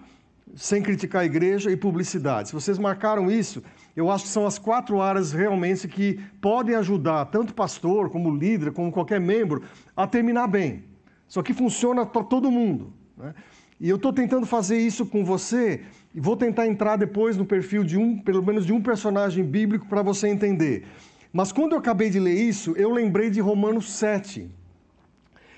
sem 0.56 0.82
criticar 0.82 1.22
a 1.22 1.24
igreja 1.24 1.70
e 1.70 1.76
publicidade. 1.76 2.48
Se 2.48 2.54
vocês 2.54 2.78
marcaram 2.80 3.30
isso, 3.30 3.62
eu 3.96 4.10
acho 4.10 4.24
que 4.24 4.30
são 4.30 4.46
as 4.46 4.58
quatro 4.58 5.00
áreas 5.00 5.32
realmente 5.32 5.86
que 5.86 6.20
podem 6.40 6.74
ajudar 6.74 7.26
tanto 7.26 7.54
pastor, 7.54 8.10
como 8.10 8.34
líder, 8.34 8.72
como 8.72 8.90
qualquer 8.90 9.20
membro, 9.20 9.62
a 9.96 10.06
terminar 10.06 10.48
bem. 10.48 10.84
Só 11.28 11.42
que 11.42 11.54
funciona 11.54 12.04
para 12.04 12.24
todo 12.24 12.50
mundo. 12.50 12.92
Né? 13.16 13.34
E 13.80 13.88
eu 13.88 13.96
estou 13.96 14.12
tentando 14.12 14.46
fazer 14.46 14.78
isso 14.78 15.06
com 15.06 15.24
você 15.24 15.82
e 16.14 16.20
vou 16.20 16.36
tentar 16.36 16.66
entrar 16.66 16.96
depois 16.96 17.36
no 17.36 17.44
perfil 17.44 17.84
de 17.84 17.96
um, 17.98 18.18
pelo 18.18 18.42
menos 18.42 18.66
de 18.66 18.72
um 18.72 18.80
personagem 18.80 19.44
bíblico 19.44 19.86
para 19.86 20.02
você 20.02 20.28
entender. 20.28 20.86
Mas 21.32 21.52
quando 21.52 21.72
eu 21.72 21.78
acabei 21.78 22.10
de 22.10 22.20
ler 22.20 22.34
isso, 22.34 22.72
eu 22.76 22.90
lembrei 22.90 23.30
de 23.30 23.40
Romanos 23.40 23.92
7. 23.92 24.48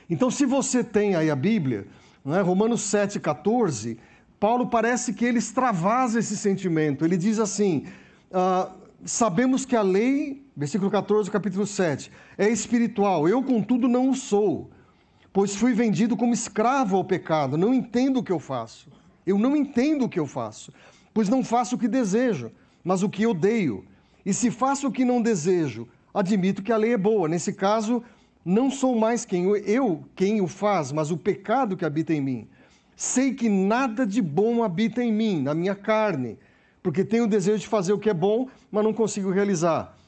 Então, 0.09 0.31
se 0.31 0.47
você 0.47 0.83
tem 0.83 1.15
aí 1.15 1.31
a 1.31 1.37
Bíblia, 1.37 1.87
né, 2.25 2.41
Romanos 2.41 2.83
7,14, 2.83 3.99
Paulo 4.39 4.69
parece 4.69 5.13
que 5.13 5.25
ele 5.25 5.39
extravasa 5.39 6.19
esse 6.19 6.37
sentimento. 6.37 7.05
Ele 7.05 7.17
diz 7.17 7.39
assim: 7.39 7.85
ah, 8.39 8.71
sabemos 9.03 9.65
que 9.65 9.75
a 9.75 9.81
lei, 9.81 10.45
versículo 10.55 10.91
14, 10.91 11.31
capítulo 11.31 11.67
7, 11.67 12.13
é 12.37 12.47
espiritual. 12.51 13.27
Eu, 13.27 13.43
contudo, 13.43 13.89
não 13.89 14.11
o 14.11 14.15
sou, 14.15 14.71
pois 15.33 15.57
fui 15.57 15.73
vendido 15.73 16.19
como 16.19 16.35
escravo 16.35 16.99
ao 16.99 17.05
pecado. 17.05 17.57
Não 17.57 17.73
entendo 17.73 18.19
o 18.19 18.23
que 18.23 18.31
eu 18.31 18.39
faço. 18.39 18.91
Eu 19.27 19.39
não 19.39 19.57
entendo 19.57 20.05
o 20.05 20.09
que 20.09 20.21
eu 20.21 20.27
faço, 20.27 20.71
pois 21.15 21.31
não 21.31 21.43
faço 21.43 21.77
o 21.77 21.79
que 21.79 21.89
desejo, 21.89 22.53
mas 22.85 23.03
o 23.03 23.09
que 23.09 23.27
odeio. 23.27 23.87
E 24.25 24.35
se 24.35 24.51
faço 24.51 24.89
o 24.89 24.93
que 24.93 25.03
não 25.03 25.23
desejo, 25.23 25.89
admito 26.13 26.63
que 26.63 26.73
a 26.73 26.77
lei 26.77 26.93
é 26.93 26.99
boa. 26.99 27.29
Nesse 27.29 27.55
caso, 27.55 28.05
não 28.45 28.71
sou 28.71 28.99
mais 28.99 29.25
quem 29.25 29.47
eu 29.47 30.05
quem 30.15 30.43
o 30.43 30.47
faz, 30.47 30.93
mas 30.93 31.11
o 31.11 31.17
pecado 31.17 31.75
que 31.75 31.87
habita 31.87 32.13
em 32.13 32.21
mim. 32.21 32.49
Sei 32.95 33.33
que 33.33 33.49
nada 33.49 34.07
de 34.07 34.21
bom 34.21 34.63
habita 34.63 35.03
em 35.03 35.11
mim, 35.11 35.41
na 35.41 35.55
minha 35.55 35.75
carne, 35.75 36.39
porque 36.87 37.05
tenho 37.05 37.25
o 37.25 37.27
desejo 37.27 37.59
de 37.59 37.67
fazer 37.67 37.93
o 37.93 37.99
que 37.99 38.09
é 38.09 38.15
bom, 38.15 38.49
mas 38.71 38.85
não 38.85 38.95
consigo 38.95 39.29
realizar. 39.29 39.99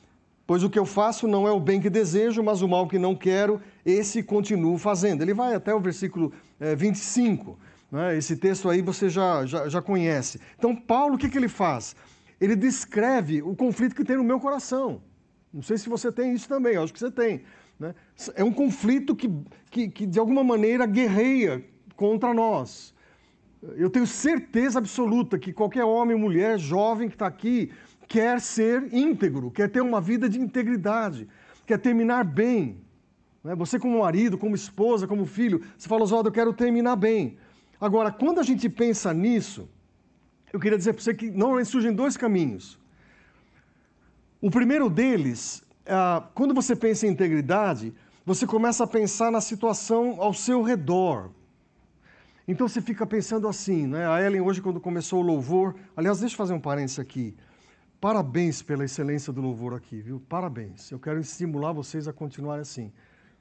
Pois 0.47 0.63
o 0.63 0.71
que 0.71 0.79
eu 0.79 0.87
faço 0.87 1.27
não 1.27 1.45
é 1.45 1.51
o 1.51 1.59
bem 1.59 1.81
que 1.81 1.91
desejo, 1.91 2.41
mas 2.41 2.63
o 2.63 2.69
mal 2.69 2.87
que 2.87 3.01
não 3.01 3.17
quero, 3.17 3.61
esse 3.85 4.23
continuo 4.23 4.79
fazendo. 4.79 5.23
Ele 5.23 5.35
vai 5.35 5.57
até 5.57 5.75
o 5.75 5.81
versículo 5.81 6.33
é, 6.61 6.77
25. 6.77 7.59
Né? 7.91 8.17
Esse 8.17 8.37
texto 8.37 8.71
aí 8.71 8.81
você 8.81 9.11
já, 9.11 9.45
já, 9.45 9.69
já 9.69 9.83
conhece. 9.83 10.41
Então, 10.57 10.73
Paulo, 10.77 11.17
o 11.17 11.19
que, 11.19 11.29
que 11.29 11.37
ele 11.37 11.49
faz? 11.49 11.97
Ele 12.41 12.55
descreve 12.55 13.43
o 13.43 13.57
conflito 13.57 13.97
que 13.97 14.05
tem 14.05 14.17
no 14.17 14.23
meu 14.23 14.39
coração. 14.39 15.03
Não 15.53 15.63
sei 15.63 15.79
se 15.79 15.89
você 15.89 16.13
tem 16.13 16.33
isso 16.33 16.49
também, 16.49 16.77
acho 16.77 16.93
que 16.93 17.01
você 17.01 17.11
tem. 17.11 17.43
Né? 17.77 17.93
É 18.37 18.45
um 18.45 18.53
conflito 18.53 19.17
que, 19.17 19.29
que, 19.69 19.89
que, 19.89 20.07
de 20.07 20.21
alguma 20.21 20.45
maneira, 20.45 20.87
guerreia 20.87 21.61
contra 21.97 22.33
nós. 22.33 22.95
Eu 23.77 23.91
tenho 23.91 24.07
certeza 24.07 24.79
absoluta 24.79 25.39
que 25.39 25.53
qualquer 25.53 25.85
homem, 25.85 26.17
mulher, 26.17 26.59
jovem 26.59 27.09
que 27.09 27.15
está 27.15 27.27
aqui 27.27 27.73
quer 28.07 28.41
ser 28.41 28.93
íntegro, 28.95 29.51
quer 29.51 29.69
ter 29.69 29.81
uma 29.81 30.01
vida 30.01 30.29
de 30.29 30.41
integridade, 30.41 31.29
quer 31.67 31.79
terminar 31.79 32.25
bem. 32.25 32.81
Né? 33.43 33.55
Você, 33.55 33.79
como 33.79 34.01
marido, 34.01 34.39
como 34.39 34.55
esposa, 34.55 35.07
como 35.07 35.27
filho, 35.27 35.63
você 35.77 35.89
fala, 35.89 36.05
Oswaldo, 36.05 36.29
eu 36.29 36.33
quero 36.33 36.53
terminar 36.53 36.97
bem. 36.97 37.37
Agora, 37.81 38.11
quando 38.11 38.41
a 38.41 38.43
gente 38.43 38.69
pensa 38.69 39.13
nisso, 39.13 39.69
eu 40.53 40.59
queria 40.59 40.79
dizer 40.79 40.95
para 40.95 41.03
você 41.03 41.13
que 41.13 41.31
normalmente 41.31 41.69
surgem 41.69 41.93
dois 41.93 42.17
caminhos. 42.17 42.79
O 44.41 44.51
primeiro 44.51 44.89
deles 44.89 45.67
ah, 45.89 46.29
quando 46.35 46.53
você 46.53 46.77
pensa 46.77 47.07
em 47.07 47.11
integridade, 47.11 47.95
você 48.27 48.47
começa 48.47 48.85
a 48.85 48.87
pensar 48.87 49.33
na 49.33 49.41
situação 49.41 50.17
ao 50.21 50.35
seu 50.35 50.63
redor. 50.63 51.31
Então 52.49 52.67
você 52.67 52.81
fica 52.81 53.07
pensando 53.07 53.47
assim, 53.47 53.87
né? 53.87 54.09
A 54.09 54.23
Ellen 54.23 54.41
hoje 54.41 54.63
quando 54.63 54.81
começou 54.81 55.21
o 55.21 55.23
louvor, 55.23 55.75
aliás, 55.95 56.19
deixa 56.19 56.35
eu 56.35 56.39
fazer 56.39 56.55
um 56.55 56.61
parênteses 56.61 56.99
aqui. 56.99 57.37
Parabéns 58.01 58.63
pela 58.63 58.87
excelência 58.87 59.31
do 59.31 59.43
louvor 59.43 59.75
aqui, 59.75 60.01
viu? 60.01 60.19
Parabéns. 60.31 60.91
Eu 60.91 60.99
quero 60.99 61.21
estimular 61.21 61.73
vocês 61.73 62.09
a 62.09 62.13
continuarem 62.13 62.63
assim. 62.63 62.91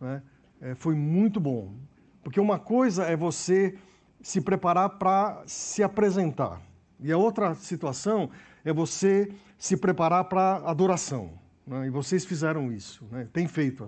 Né? 0.02 0.22
É, 0.60 0.76
foi 0.76 0.94
muito 0.94 1.40
bom. 1.40 1.74
Porque 2.22 2.38
uma 2.38 2.60
coisa 2.60 3.06
é 3.06 3.16
você 3.16 3.78
se 4.22 4.42
preparar 4.42 4.90
para 4.98 5.42
se 5.46 5.82
apresentar. 5.82 6.62
E 7.00 7.10
a 7.10 7.18
outra 7.18 7.56
situação 7.56 8.30
é 8.66 8.74
você 8.74 9.32
se 9.58 9.78
preparar 9.78 10.26
para 10.26 10.58
adoração. 10.66 11.32
Né? 11.66 11.88
E 11.88 11.90
vocês 11.90 12.26
fizeram 12.26 12.74
isso, 12.74 13.06
né? 13.10 13.26
tem 13.32 13.48
feito. 13.48 13.88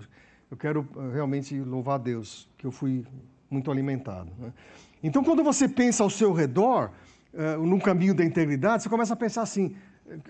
Eu 0.50 0.56
quero 0.56 0.88
eh, 0.96 1.14
realmente 1.14 1.60
louvar 1.60 1.96
a 1.96 1.98
Deus, 1.98 2.50
que 2.58 2.66
eu 2.66 2.72
fui 2.72 3.06
muito 3.50 3.70
alimentado. 3.70 4.32
Né? 4.38 4.54
Então, 5.02 5.24
quando 5.24 5.44
você 5.44 5.68
pensa 5.68 6.04
ao 6.04 6.10
seu 6.10 6.34
redor, 6.34 6.92
uh, 7.34 7.66
no 7.66 7.80
caminho 7.80 8.14
da 8.14 8.24
integridade, 8.24 8.84
você 8.84 8.90
começa 8.90 9.14
a 9.14 9.18
pensar 9.18 9.42
assim: 9.44 9.76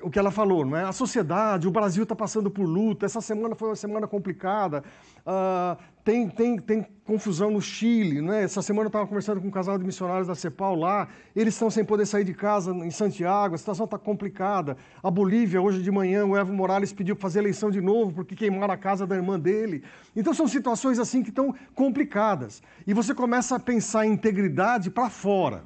o 0.01 0.09
que 0.09 0.19
ela 0.19 0.31
falou, 0.31 0.65
não 0.65 0.77
é? 0.77 0.83
A 0.83 0.91
sociedade, 0.91 1.67
o 1.67 1.71
Brasil 1.71 2.03
está 2.03 2.15
passando 2.15 2.51
por 2.51 2.63
luta, 2.63 3.05
essa 3.05 3.21
semana 3.21 3.55
foi 3.55 3.69
uma 3.69 3.75
semana 3.75 4.07
complicada, 4.07 4.83
uh, 5.25 5.77
tem, 6.09 6.27
tem, 6.27 6.57
tem 6.57 6.87
confusão 7.05 7.51
no 7.51 7.61
Chile, 7.61 8.19
não 8.19 8.33
é? 8.33 8.43
Essa 8.43 8.63
semana 8.63 8.85
eu 8.85 8.87
estava 8.87 9.05
conversando 9.05 9.39
com 9.39 9.47
um 9.47 9.51
casal 9.51 9.77
de 9.77 9.85
missionários 9.85 10.27
da 10.27 10.33
CEPAL 10.33 10.73
lá, 10.73 11.07
eles 11.35 11.53
estão 11.53 11.69
sem 11.69 11.85
poder 11.85 12.07
sair 12.07 12.23
de 12.23 12.33
casa 12.33 12.71
em 12.71 12.89
Santiago, 12.89 13.53
a 13.53 13.57
situação 13.59 13.85
está 13.85 13.95
complicada. 13.95 14.75
A 15.03 15.11
Bolívia, 15.11 15.61
hoje 15.61 15.83
de 15.83 15.91
manhã, 15.91 16.25
o 16.25 16.35
Evo 16.35 16.51
Morales 16.51 16.91
pediu 16.91 17.15
para 17.15 17.21
fazer 17.21 17.39
eleição 17.39 17.69
de 17.69 17.79
novo, 17.79 18.11
porque 18.11 18.35
queimaram 18.35 18.73
a 18.73 18.77
casa 18.77 19.05
da 19.05 19.15
irmã 19.15 19.39
dele. 19.39 19.83
Então 20.15 20.33
são 20.33 20.47
situações 20.47 20.97
assim 20.97 21.21
que 21.21 21.29
estão 21.29 21.53
complicadas. 21.75 22.63
E 22.87 22.93
você 22.93 23.13
começa 23.13 23.57
a 23.57 23.59
pensar 23.59 24.07
em 24.07 24.13
integridade 24.13 24.89
para 24.89 25.11
fora. 25.11 25.63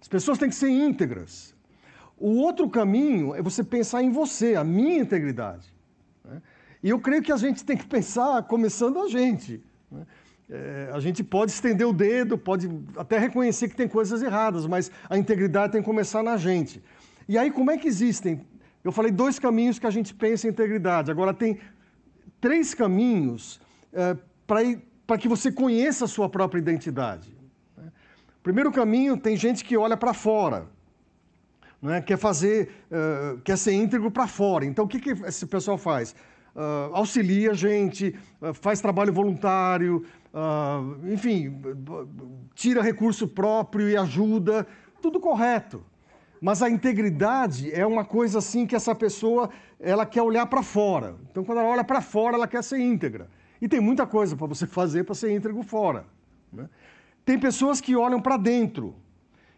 As 0.00 0.08
pessoas 0.08 0.38
têm 0.38 0.48
que 0.48 0.56
ser 0.56 0.70
íntegras. 0.70 1.54
O 2.18 2.40
outro 2.40 2.68
caminho 2.68 3.32
é 3.32 3.40
você 3.40 3.62
pensar 3.62 4.02
em 4.02 4.10
você, 4.10 4.56
a 4.56 4.64
minha 4.64 4.98
integridade. 4.98 5.75
Né? 6.86 6.88
E 6.88 6.90
eu 6.90 7.00
creio 7.00 7.22
que 7.22 7.32
a 7.32 7.36
gente 7.36 7.64
tem 7.64 7.76
que 7.76 7.86
pensar 7.86 8.42
começando 8.44 9.00
a 9.00 9.08
gente. 9.08 9.60
Né? 9.90 10.06
É, 10.48 10.90
a 10.94 11.00
gente 11.00 11.24
pode 11.24 11.50
estender 11.50 11.86
o 11.86 11.92
dedo, 11.92 12.38
pode 12.38 12.70
até 12.96 13.18
reconhecer 13.18 13.68
que 13.68 13.76
tem 13.76 13.88
coisas 13.88 14.22
erradas, 14.22 14.66
mas 14.66 14.90
a 15.10 15.18
integridade 15.18 15.72
tem 15.72 15.82
que 15.82 15.86
começar 15.86 16.22
na 16.22 16.36
gente. 16.36 16.80
E 17.28 17.36
aí, 17.36 17.50
como 17.50 17.70
é 17.70 17.76
que 17.76 17.88
existem? 17.88 18.40
Eu 18.84 18.92
falei 18.92 19.10
dois 19.10 19.38
caminhos 19.40 19.78
que 19.80 19.86
a 19.86 19.90
gente 19.90 20.14
pensa 20.14 20.46
em 20.46 20.50
integridade. 20.50 21.10
Agora, 21.10 21.34
tem 21.34 21.58
três 22.40 22.72
caminhos 22.74 23.60
é, 23.92 24.16
para 24.46 25.18
que 25.18 25.28
você 25.28 25.50
conheça 25.50 26.04
a 26.04 26.08
sua 26.08 26.28
própria 26.28 26.60
identidade. 26.60 27.36
Né? 27.76 27.90
Primeiro 28.44 28.70
caminho, 28.70 29.16
tem 29.16 29.36
gente 29.36 29.64
que 29.64 29.76
olha 29.76 29.96
para 29.96 30.14
fora 30.14 30.68
é? 31.90 32.00
quer 32.00 32.16
fazer, 32.16 32.70
uh, 32.90 33.38
quer 33.42 33.56
ser 33.56 33.72
íntegro 33.72 34.10
para 34.10 34.26
fora. 34.26 34.64
Então, 34.64 34.84
o 34.84 34.88
que, 34.88 34.98
que 34.98 35.10
esse 35.10 35.46
pessoal 35.46 35.76
faz? 35.76 36.14
Uh, 36.56 36.94
auxilia 36.94 37.50
a 37.50 37.54
gente, 37.54 38.16
uh, 38.40 38.54
faz 38.54 38.80
trabalho 38.80 39.12
voluntário, 39.12 40.04
enfim, 41.10 41.62
tira 42.54 42.82
recurso 42.82 43.28
próprio 43.28 43.88
e 43.88 43.96
ajuda, 43.96 44.66
tudo 45.00 45.20
correto. 45.20 45.82
Mas 46.40 46.62
a 46.62 46.68
integridade 46.68 47.72
é 47.72 47.86
uma 47.86 48.04
coisa 48.04 48.38
assim 48.38 48.66
que 48.66 48.76
essa 48.76 48.94
pessoa 48.94 49.50
ela 49.80 50.04
quer 50.04 50.22
olhar 50.22 50.46
para 50.46 50.62
fora. 50.62 51.16
Então, 51.30 51.44
quando 51.44 51.58
ela 51.58 51.68
olha 51.68 51.84
para 51.84 52.00
fora, 52.00 52.36
ela 52.36 52.46
quer 52.46 52.62
ser 52.62 52.78
íntegra. 52.78 53.28
E 53.60 53.68
tem 53.68 53.80
muita 53.80 54.06
coisa 54.06 54.36
para 54.36 54.46
você 54.46 54.66
fazer 54.66 55.04
para 55.04 55.14
ser 55.14 55.34
íntegro 55.34 55.62
fora. 55.62 56.04
Né? 56.52 56.68
Tem 57.24 57.38
pessoas 57.38 57.80
que 57.80 57.96
olham 57.96 58.20
para 58.20 58.36
dentro. 58.36 58.94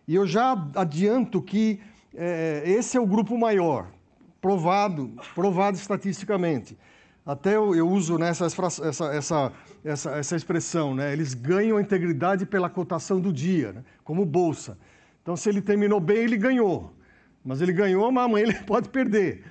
E 0.07 0.15
eu 0.15 0.27
já 0.27 0.53
adianto 0.75 1.43
que 1.43 1.81
é, 2.15 2.63
esse 2.65 2.97
é 2.97 3.01
o 3.01 3.07
grupo 3.07 3.37
maior, 3.37 3.89
provado, 4.41 5.13
provado 5.35 5.77
estatisticamente. 5.77 6.79
Até 7.25 7.57
eu, 7.57 7.75
eu 7.75 7.87
uso 7.87 8.17
nessa 8.17 8.47
essa, 8.47 9.13
essa, 9.15 9.53
essa, 9.85 10.11
essa 10.13 10.37
expressão, 10.37 10.95
né? 10.95 11.13
eles 11.13 11.35
ganham 11.35 11.77
a 11.77 11.81
integridade 11.81 12.47
pela 12.47 12.71
cotação 12.71 13.21
do 13.21 13.33
dia, 13.33 13.73
né? 13.73 13.85
como 14.03 14.25
bolsa. 14.25 14.79
Então, 15.23 15.37
se 15.37 15.49
ele 15.49 15.61
terminou 15.61 16.01
bem, 16.01 16.19
ele 16.19 16.39
ganhou. 16.39 16.91
Mas 17.45 17.61
ele 17.61 17.73
ganhou, 17.73 18.11
mas 18.11 18.25
amanhã 18.25 18.45
ele 18.45 18.55
pode 18.65 18.89
perder. 18.89 19.45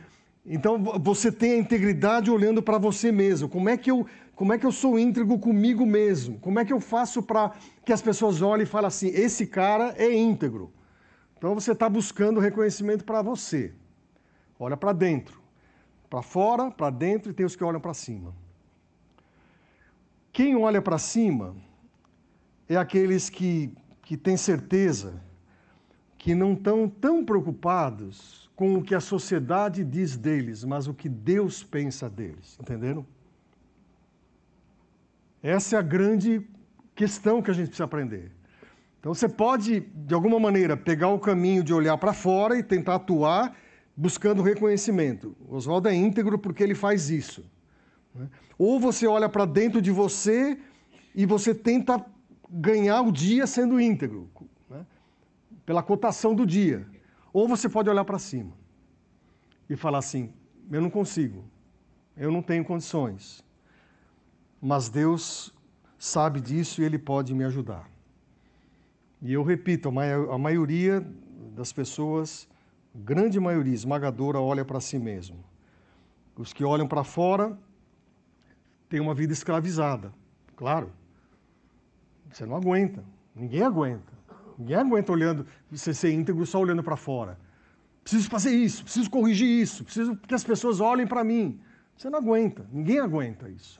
Então, 0.43 0.81
você 0.81 1.31
tem 1.31 1.51
a 1.53 1.57
integridade 1.57 2.31
olhando 2.31 2.63
para 2.63 2.77
você 2.77 3.11
mesmo. 3.11 3.47
Como 3.47 3.69
é, 3.69 3.77
que 3.77 3.91
eu, 3.91 4.07
como 4.33 4.53
é 4.53 4.57
que 4.57 4.65
eu 4.65 4.71
sou 4.71 4.97
íntegro 4.97 5.37
comigo 5.37 5.85
mesmo? 5.85 6.39
Como 6.39 6.59
é 6.59 6.65
que 6.65 6.73
eu 6.73 6.79
faço 6.79 7.21
para 7.21 7.51
que 7.85 7.93
as 7.93 8.01
pessoas 8.01 8.41
olhem 8.41 8.63
e 8.63 8.65
falem 8.65 8.87
assim: 8.87 9.09
esse 9.09 9.45
cara 9.45 9.93
é 9.97 10.11
íntegro? 10.11 10.71
Então 11.37 11.53
você 11.53 11.73
está 11.73 11.87
buscando 11.87 12.39
reconhecimento 12.39 13.03
para 13.03 13.21
você. 13.21 13.73
Olha 14.59 14.77
para 14.77 14.93
dentro. 14.93 15.39
Para 16.09 16.21
fora, 16.21 16.71
para 16.71 16.89
dentro 16.89 17.31
e 17.31 17.33
tem 17.33 17.45
os 17.45 17.55
que 17.55 17.63
olham 17.63 17.81
para 17.81 17.93
cima. 17.93 18.33
Quem 20.31 20.55
olha 20.55 20.81
para 20.81 20.97
cima 20.97 21.55
é 22.69 22.75
aqueles 22.77 23.29
que, 23.29 23.73
que 24.03 24.15
têm 24.15 24.37
certeza 24.37 25.21
que 26.17 26.33
não 26.33 26.53
estão 26.53 26.89
tão 26.89 27.23
preocupados 27.23 28.49
com 28.55 28.75
o 28.75 28.83
que 28.83 28.95
a 28.95 28.99
sociedade 28.99 29.83
diz 29.83 30.17
deles, 30.17 30.63
mas 30.63 30.87
o 30.87 30.93
que 30.93 31.07
Deus 31.07 31.63
pensa 31.63 32.09
deles. 32.09 32.57
Entenderam? 32.59 33.05
Essa 35.41 35.75
é 35.75 35.79
a 35.79 35.81
grande 35.81 36.45
questão 36.95 37.41
que 37.41 37.51
a 37.51 37.53
gente 37.53 37.67
precisa 37.67 37.83
aprender. 37.83 38.31
Então 38.99 39.13
você 39.13 39.29
pode, 39.29 39.79
de 39.79 40.13
alguma 40.13 40.39
maneira, 40.39 40.75
pegar 40.75 41.09
o 41.09 41.19
caminho 41.19 41.63
de 41.63 41.73
olhar 41.73 41.97
para 41.97 42.13
fora 42.13 42.57
e 42.57 42.63
tentar 42.63 42.95
atuar 42.95 43.55
buscando 43.97 44.43
reconhecimento. 44.43 45.35
Oswaldo 45.49 45.89
é 45.89 45.95
íntegro 45.95 46.37
porque 46.37 46.61
ele 46.61 46.75
faz 46.75 47.09
isso. 47.09 47.43
Né? 48.13 48.29
Ou 48.55 48.79
você 48.79 49.07
olha 49.07 49.27
para 49.27 49.43
dentro 49.43 49.81
de 49.81 49.89
você 49.89 50.59
e 51.15 51.25
você 51.25 51.55
tenta 51.55 52.05
ganhar 52.47 53.01
o 53.01 53.11
dia 53.11 53.47
sendo 53.47 53.81
íntegro, 53.81 54.29
né? 54.69 54.85
pela 55.65 55.81
cotação 55.81 56.35
do 56.35 56.45
dia. 56.45 56.85
Ou 57.33 57.47
você 57.47 57.67
pode 57.67 57.89
olhar 57.89 58.05
para 58.05 58.19
cima 58.19 58.53
e 59.67 59.75
falar 59.75 59.97
assim: 59.97 60.31
eu 60.71 60.79
não 60.79 60.91
consigo, 60.91 61.43
eu 62.15 62.31
não 62.31 62.43
tenho 62.43 62.63
condições, 62.63 63.43
mas 64.61 64.89
Deus 64.89 65.51
sabe 65.97 66.39
disso 66.39 66.81
e 66.81 66.85
ele 66.85 66.99
pode 66.99 67.33
me 67.33 67.43
ajudar. 67.43 67.89
E 69.21 69.33
eu 69.33 69.41
repito, 69.41 69.89
a 69.89 70.37
maioria 70.37 71.03
das 71.55 71.73
pessoas, 71.73 72.47
grande 72.97 73.39
maioria 73.39 73.73
esmagadora, 73.73 74.39
olha 74.39 74.65
para 74.65 74.79
si 74.79 74.97
mesmo. 74.97 75.37
Os 76.35 76.51
que 76.51 76.63
olham 76.63 76.87
para 76.87 77.03
fora 77.03 77.57
têm 78.89 78.99
uma 78.99 79.13
vida 79.13 79.33
escravizada, 79.33 80.11
claro. 80.55 80.91
Você 82.31 82.45
não 82.45 82.55
aguenta, 82.55 83.03
ninguém 83.35 83.61
aguenta. 83.61 84.17
Ninguém 84.57 84.75
aguenta 84.75 85.11
olhando, 85.11 85.45
você 85.69 85.93
ser 85.93 86.11
íntegro 86.11 86.45
só 86.45 86.59
olhando 86.59 86.81
para 86.81 86.97
fora. 86.97 87.37
Preciso 88.03 88.29
fazer 88.29 88.51
isso, 88.51 88.83
preciso 88.83 89.09
corrigir 89.09 89.47
isso, 89.47 89.83
preciso 89.83 90.15
que 90.15 90.33
as 90.33 90.43
pessoas 90.43 90.79
olhem 90.79 91.05
para 91.05 91.23
mim. 91.23 91.59
Você 91.95 92.09
não 92.09 92.17
aguenta, 92.17 92.65
ninguém 92.71 92.99
aguenta 92.99 93.49
isso. 93.49 93.79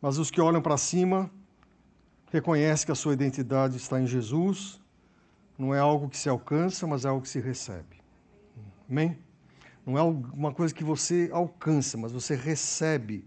Mas 0.00 0.18
os 0.18 0.30
que 0.30 0.40
olham 0.40 0.62
para 0.62 0.76
cima 0.76 1.30
reconhecem 2.30 2.86
que 2.86 2.92
a 2.92 2.94
sua 2.94 3.14
identidade 3.14 3.76
está 3.76 4.00
em 4.00 4.06
Jesus, 4.06 4.80
não 5.58 5.74
é 5.74 5.78
algo 5.78 6.08
que 6.08 6.16
se 6.16 6.28
alcança, 6.28 6.86
mas 6.86 7.04
é 7.04 7.08
algo 7.08 7.22
que 7.22 7.28
se 7.28 7.40
recebe. 7.40 8.03
Amém? 8.88 9.16
Não 9.86 9.98
é 9.98 10.02
uma 10.02 10.52
coisa 10.52 10.74
que 10.74 10.84
você 10.84 11.28
alcança, 11.32 11.98
mas 11.98 12.12
você 12.12 12.34
recebe 12.34 13.24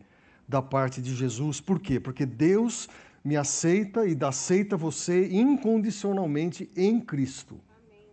da 0.48 0.62
parte 0.62 1.02
de 1.02 1.14
Jesus. 1.14 1.62
Por 1.62 1.80
quê? 1.80 2.00
Porque 2.00 2.26
Deus 2.26 2.90
me 3.24 3.36
aceita 3.36 4.08
e 4.08 4.18
aceita 4.24 4.78
você 4.78 5.28
incondicionalmente 5.28 6.70
em 6.76 7.00
Cristo. 7.00 7.60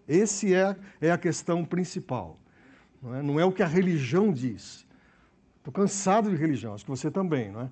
Esse 0.07 0.55
é, 0.55 0.77
é 1.01 1.11
a 1.11 1.17
questão 1.17 1.65
principal. 1.65 2.39
Não 3.01 3.15
é? 3.15 3.23
não 3.23 3.41
é 3.41 3.45
o 3.45 3.53
que 3.53 3.63
a 3.63 3.67
religião 3.67 4.33
diz. 4.33 4.87
Estou 5.59 5.73
cansado 5.73 6.29
de 6.29 6.37
religião, 6.37 6.75
acho 6.75 6.85
que 6.85 6.91
você 6.91 7.11
também, 7.11 7.51
não 7.51 7.63
é? 7.63 7.71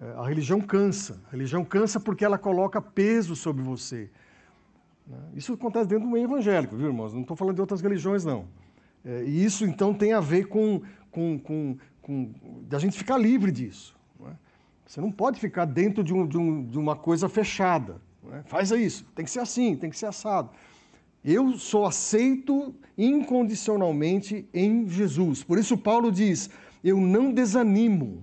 é? 0.00 0.12
A 0.16 0.26
religião 0.26 0.60
cansa. 0.60 1.20
A 1.28 1.32
religião 1.32 1.64
cansa 1.64 2.00
porque 2.00 2.24
ela 2.24 2.38
coloca 2.38 2.80
peso 2.80 3.36
sobre 3.36 3.62
você. 3.62 4.10
Né? 5.06 5.18
Isso 5.34 5.52
acontece 5.52 5.86
dentro 5.86 6.06
do 6.06 6.10
meio 6.10 6.24
evangélico, 6.24 6.76
viu, 6.76 6.86
irmãos? 6.86 7.12
Não 7.12 7.20
estou 7.20 7.36
falando 7.36 7.56
de 7.56 7.60
outras 7.60 7.82
religiões, 7.82 8.24
não. 8.24 8.46
É, 9.04 9.24
e 9.24 9.44
isso, 9.44 9.64
então, 9.64 9.92
tem 9.92 10.12
a 10.12 10.20
ver 10.20 10.48
com, 10.48 10.80
com, 11.10 11.38
com, 11.38 11.76
com 12.00 12.32
a 12.70 12.78
gente 12.78 12.96
ficar 12.96 13.18
livre 13.18 13.52
disso. 13.52 13.94
Você 14.86 15.00
não 15.00 15.10
pode 15.10 15.40
ficar 15.40 15.64
dentro 15.64 16.04
de, 16.04 16.12
um, 16.12 16.26
de, 16.26 16.36
um, 16.36 16.66
de 16.66 16.78
uma 16.78 16.94
coisa 16.94 17.28
fechada. 17.28 18.00
Né? 18.22 18.42
Faz 18.46 18.70
isso, 18.70 19.04
tem 19.14 19.24
que 19.24 19.30
ser 19.30 19.40
assim, 19.40 19.76
tem 19.76 19.90
que 19.90 19.98
ser 19.98 20.06
assado. 20.06 20.50
Eu 21.24 21.56
sou 21.56 21.86
aceito 21.86 22.74
incondicionalmente 22.96 24.46
em 24.52 24.86
Jesus. 24.88 25.42
Por 25.42 25.58
isso, 25.58 25.76
Paulo 25.78 26.12
diz: 26.12 26.50
Eu 26.82 27.00
não 27.00 27.32
desanimo. 27.32 28.22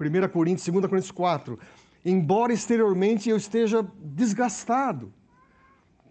1 0.00 0.28
Coríntios, 0.32 0.66
2 0.66 0.86
Coríntios 0.86 1.10
4. 1.10 1.58
Embora 2.02 2.52
exteriormente 2.52 3.28
eu 3.28 3.36
esteja 3.36 3.86
desgastado. 4.02 5.12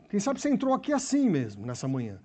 Quem 0.07 0.19
sabe 0.19 0.39
você 0.39 0.49
entrou 0.49 0.73
aqui 0.73 0.93
assim 0.93 1.27
mesmo, 1.27 1.65
nessa 1.65 1.87
manhã. 1.87 2.19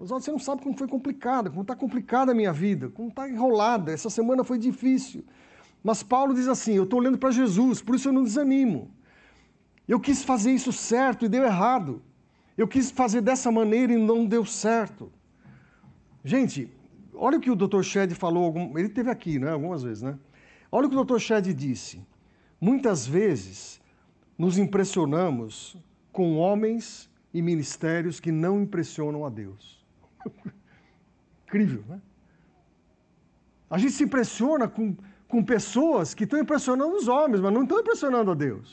Você 0.00 0.30
não 0.30 0.38
sabe 0.38 0.62
como 0.62 0.74
foi 0.74 0.88
complicada, 0.88 1.50
como 1.50 1.60
está 1.60 1.76
complicada 1.76 2.32
a 2.32 2.34
minha 2.34 2.54
vida, 2.54 2.88
como 2.88 3.10
está 3.10 3.28
enrolada. 3.28 3.92
Essa 3.92 4.08
semana 4.08 4.42
foi 4.42 4.58
difícil. 4.58 5.22
Mas 5.84 6.02
Paulo 6.02 6.32
diz 6.32 6.48
assim: 6.48 6.72
Eu 6.72 6.84
estou 6.84 7.00
olhando 7.00 7.18
para 7.18 7.30
Jesus, 7.30 7.82
por 7.82 7.94
isso 7.94 8.08
eu 8.08 8.12
não 8.12 8.24
desanimo. 8.24 8.90
Eu 9.86 10.00
quis 10.00 10.24
fazer 10.24 10.52
isso 10.52 10.72
certo 10.72 11.26
e 11.26 11.28
deu 11.28 11.44
errado. 11.44 12.02
Eu 12.56 12.66
quis 12.66 12.90
fazer 12.90 13.20
dessa 13.20 13.52
maneira 13.52 13.92
e 13.92 13.98
não 13.98 14.24
deu 14.24 14.44
certo. 14.46 15.12
Gente, 16.24 16.72
olha 17.14 17.36
o 17.36 17.40
que 17.40 17.50
o 17.50 17.56
Dr. 17.56 17.82
Shed 17.82 18.14
falou, 18.14 18.54
ele 18.76 18.88
teve 18.88 19.10
aqui, 19.10 19.38
né, 19.38 19.50
algumas 19.50 19.82
vezes, 19.82 20.02
né? 20.02 20.18
Olha 20.72 20.86
o 20.86 20.90
que 20.90 20.96
o 20.96 21.04
Dr. 21.04 21.18
Shed 21.18 21.52
disse. 21.52 22.02
Muitas 22.58 23.06
vezes 23.06 23.80
nos 24.38 24.56
impressionamos 24.56 25.76
com 26.12 26.36
homens 26.36 27.10
e 27.34 27.42
ministérios 27.42 28.18
que 28.18 28.32
não 28.32 28.62
impressionam 28.62 29.26
a 29.26 29.28
Deus. 29.28 29.79
Incrível, 31.46 31.84
né? 31.88 32.00
A 33.68 33.78
gente 33.78 33.92
se 33.92 34.04
impressiona 34.04 34.66
com 34.66 34.96
com 35.30 35.44
pessoas 35.44 36.12
que 36.12 36.24
estão 36.24 36.38
impressionando 36.40 36.94
os 36.96 37.06
homens, 37.06 37.40
mas 37.40 37.52
não 37.52 37.62
estão 37.62 37.78
impressionando 37.78 38.32
a 38.32 38.34
Deus. 38.34 38.68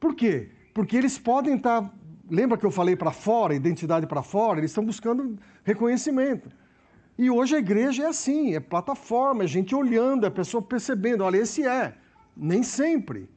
Por 0.00 0.14
quê? 0.14 0.48
Porque 0.72 0.96
eles 0.96 1.18
podem 1.18 1.56
estar. 1.56 1.82
Tá, 1.82 1.90
lembra 2.30 2.56
que 2.56 2.64
eu 2.64 2.70
falei 2.70 2.96
para 2.96 3.12
fora, 3.12 3.54
identidade 3.54 4.06
para 4.06 4.22
fora? 4.22 4.58
Eles 4.58 4.70
estão 4.70 4.84
buscando 4.84 5.38
reconhecimento. 5.62 6.50
E 7.18 7.30
hoje 7.30 7.54
a 7.54 7.58
igreja 7.58 8.04
é 8.04 8.06
assim, 8.06 8.54
é 8.54 8.60
plataforma, 8.60 9.44
é 9.44 9.46
gente 9.46 9.74
olhando, 9.74 10.26
é 10.26 10.30
pessoa 10.30 10.62
percebendo, 10.62 11.22
olha, 11.22 11.36
esse 11.36 11.64
é. 11.64 11.94
Nem 12.34 12.62
sempre. 12.62 13.28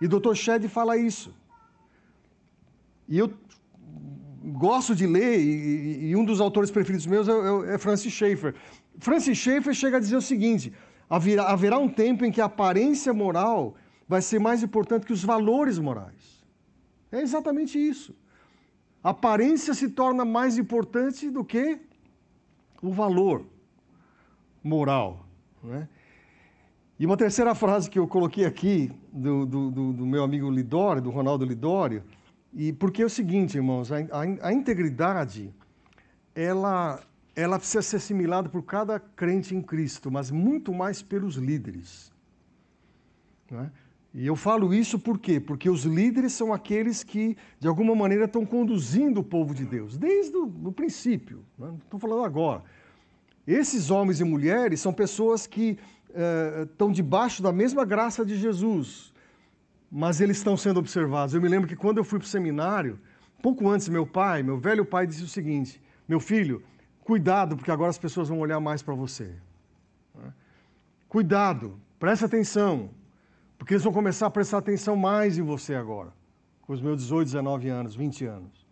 E 0.00 0.06
o 0.06 0.08
Dr. 0.08 0.34
Shed 0.34 0.66
fala 0.66 0.96
isso. 0.96 1.32
E 3.06 3.18
eu 3.18 3.30
gosto 4.66 4.94
de 4.94 5.06
ler, 5.06 5.40
e, 5.40 6.10
e 6.10 6.16
um 6.16 6.24
dos 6.30 6.38
autores 6.46 6.70
preferidos 6.70 7.06
meus 7.06 7.26
é, 7.28 7.74
é 7.74 7.78
Francis 7.78 8.12
Schaeffer. 8.12 8.54
Francis 8.98 9.38
Schaeffer 9.38 9.74
chega 9.82 9.96
a 9.96 10.00
dizer 10.00 10.16
o 10.16 10.22
seguinte: 10.32 10.72
haverá, 11.08 11.44
haverá 11.54 11.78
um 11.78 11.88
tempo 11.88 12.24
em 12.26 12.30
que 12.30 12.42
a 12.42 12.44
aparência 12.44 13.12
moral 13.14 13.74
vai 14.06 14.20
ser 14.20 14.38
mais 14.38 14.62
importante 14.62 15.06
que 15.06 15.14
os 15.18 15.24
valores 15.24 15.78
morais. 15.78 16.44
É 17.10 17.20
exatamente 17.20 17.78
isso. 17.78 18.14
A 19.02 19.10
aparência 19.10 19.72
se 19.72 19.88
torna 19.88 20.24
mais 20.24 20.58
importante 20.58 21.30
do 21.30 21.42
que 21.42 21.78
o 22.82 22.92
valor 22.92 23.46
moral. 24.62 25.26
Né? 25.64 25.88
E 26.98 27.06
uma 27.06 27.16
terceira 27.16 27.54
frase 27.54 27.88
que 27.88 27.98
eu 27.98 28.06
coloquei 28.06 28.44
aqui, 28.44 28.92
do, 29.10 29.46
do, 29.46 29.70
do, 29.70 29.92
do 29.94 30.06
meu 30.06 30.22
amigo 30.22 30.50
Lidório, 30.50 31.00
do 31.00 31.10
Ronaldo 31.10 31.46
Lidório, 31.46 32.02
e 32.52 32.72
porque 32.72 33.02
é 33.02 33.06
o 33.06 33.10
seguinte, 33.10 33.56
irmãos, 33.56 33.92
a, 33.92 33.98
a, 33.98 34.48
a 34.48 34.52
integridade, 34.52 35.52
ela, 36.34 37.00
ela 37.34 37.58
precisa 37.58 37.82
ser 37.82 37.96
assimilada 37.96 38.48
por 38.48 38.62
cada 38.62 38.98
crente 38.98 39.54
em 39.54 39.62
Cristo, 39.62 40.10
mas 40.10 40.30
muito 40.30 40.72
mais 40.74 41.02
pelos 41.02 41.36
líderes. 41.36 42.12
É? 43.52 43.66
E 44.12 44.26
eu 44.26 44.34
falo 44.34 44.74
isso 44.74 44.98
por 44.98 45.18
quê? 45.18 45.38
Porque 45.38 45.70
os 45.70 45.84
líderes 45.84 46.32
são 46.32 46.52
aqueles 46.52 47.04
que, 47.04 47.36
de 47.60 47.68
alguma 47.68 47.94
maneira, 47.94 48.24
estão 48.24 48.44
conduzindo 48.44 49.20
o 49.20 49.24
povo 49.24 49.54
de 49.54 49.64
Deus, 49.64 49.96
desde 49.96 50.36
o 50.36 50.72
princípio, 50.72 51.44
é? 51.60 51.62
não 51.62 51.76
estou 51.76 52.00
falando 52.00 52.24
agora. 52.24 52.62
Esses 53.46 53.90
homens 53.90 54.20
e 54.20 54.24
mulheres 54.24 54.80
são 54.80 54.92
pessoas 54.92 55.46
que 55.46 55.78
eh, 56.12 56.66
estão 56.70 56.90
debaixo 56.90 57.42
da 57.42 57.52
mesma 57.52 57.84
graça 57.84 58.24
de 58.24 58.36
Jesus, 58.36 59.12
mas 59.90 60.20
eles 60.20 60.36
estão 60.36 60.56
sendo 60.56 60.78
observados. 60.78 61.34
Eu 61.34 61.42
me 61.42 61.48
lembro 61.48 61.68
que 61.68 61.76
quando 61.76 61.98
eu 61.98 62.04
fui 62.04 62.18
para 62.18 62.26
o 62.26 62.28
seminário, 62.28 62.98
pouco 63.42 63.68
antes, 63.68 63.88
meu 63.88 64.06
pai, 64.06 64.42
meu 64.42 64.58
velho 64.58 64.84
pai, 64.84 65.06
disse 65.06 65.24
o 65.24 65.28
seguinte: 65.28 65.80
Meu 66.06 66.20
filho, 66.20 66.62
Cuidado, 67.10 67.56
porque 67.56 67.72
agora 67.72 67.90
as 67.90 67.98
pessoas 67.98 68.28
vão 68.28 68.38
olhar 68.38 68.60
mais 68.60 68.82
para 68.82 68.94
você. 68.94 69.34
Cuidado, 71.08 71.76
preste 71.98 72.24
atenção, 72.24 72.90
porque 73.58 73.74
eles 73.74 73.82
vão 73.82 73.92
começar 73.92 74.26
a 74.26 74.30
prestar 74.30 74.58
atenção 74.58 74.94
mais 74.94 75.36
em 75.36 75.42
você 75.42 75.74
agora, 75.74 76.12
com 76.62 76.72
os 76.72 76.80
meus 76.80 76.98
18, 77.02 77.26
19 77.26 77.68
anos, 77.68 77.96
20 77.96 78.26
anos. 78.26 78.66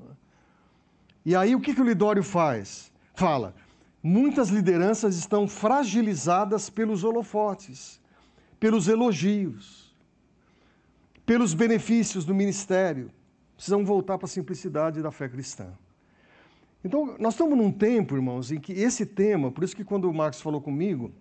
E 1.25 1.35
aí 1.35 1.57
o 1.57 1.61
que, 1.61 1.75
que 1.75 1.81
o 1.81 1.85
Lidório 1.85 2.23
faz? 2.23 2.93
Fala, 3.13 3.57
muitas 4.01 4.51
lideranças 4.51 5.17
estão 5.17 5.49
fragilizadas 5.49 6.71
pelos 6.71 7.03
holofotes, 7.03 8.01
pelos 8.61 8.87
elogios, 8.87 9.88
pelos 11.29 11.53
benefícios 11.53 12.25
do 12.25 12.35
ministério. 12.35 13.11
Precisam 13.55 13.85
voltar 13.85 14.17
para 14.17 14.25
a 14.25 14.31
simplicidade 14.31 15.03
da 15.03 15.11
fé 15.11 15.29
cristã. 15.29 15.67
Então, 16.83 17.17
nós 17.19 17.35
estamos 17.35 17.59
num 17.59 17.71
tempo, 17.71 18.17
irmãos, 18.17 18.51
em 18.51 18.59
que 18.59 18.73
esse 18.73 19.05
tema, 19.05 19.51
por 19.53 19.63
isso 19.63 19.77
que 19.77 19.85
quando 19.85 20.09
o 20.09 20.15
Marcos 20.15 20.41
falou 20.41 20.59
comigo, 20.59 21.13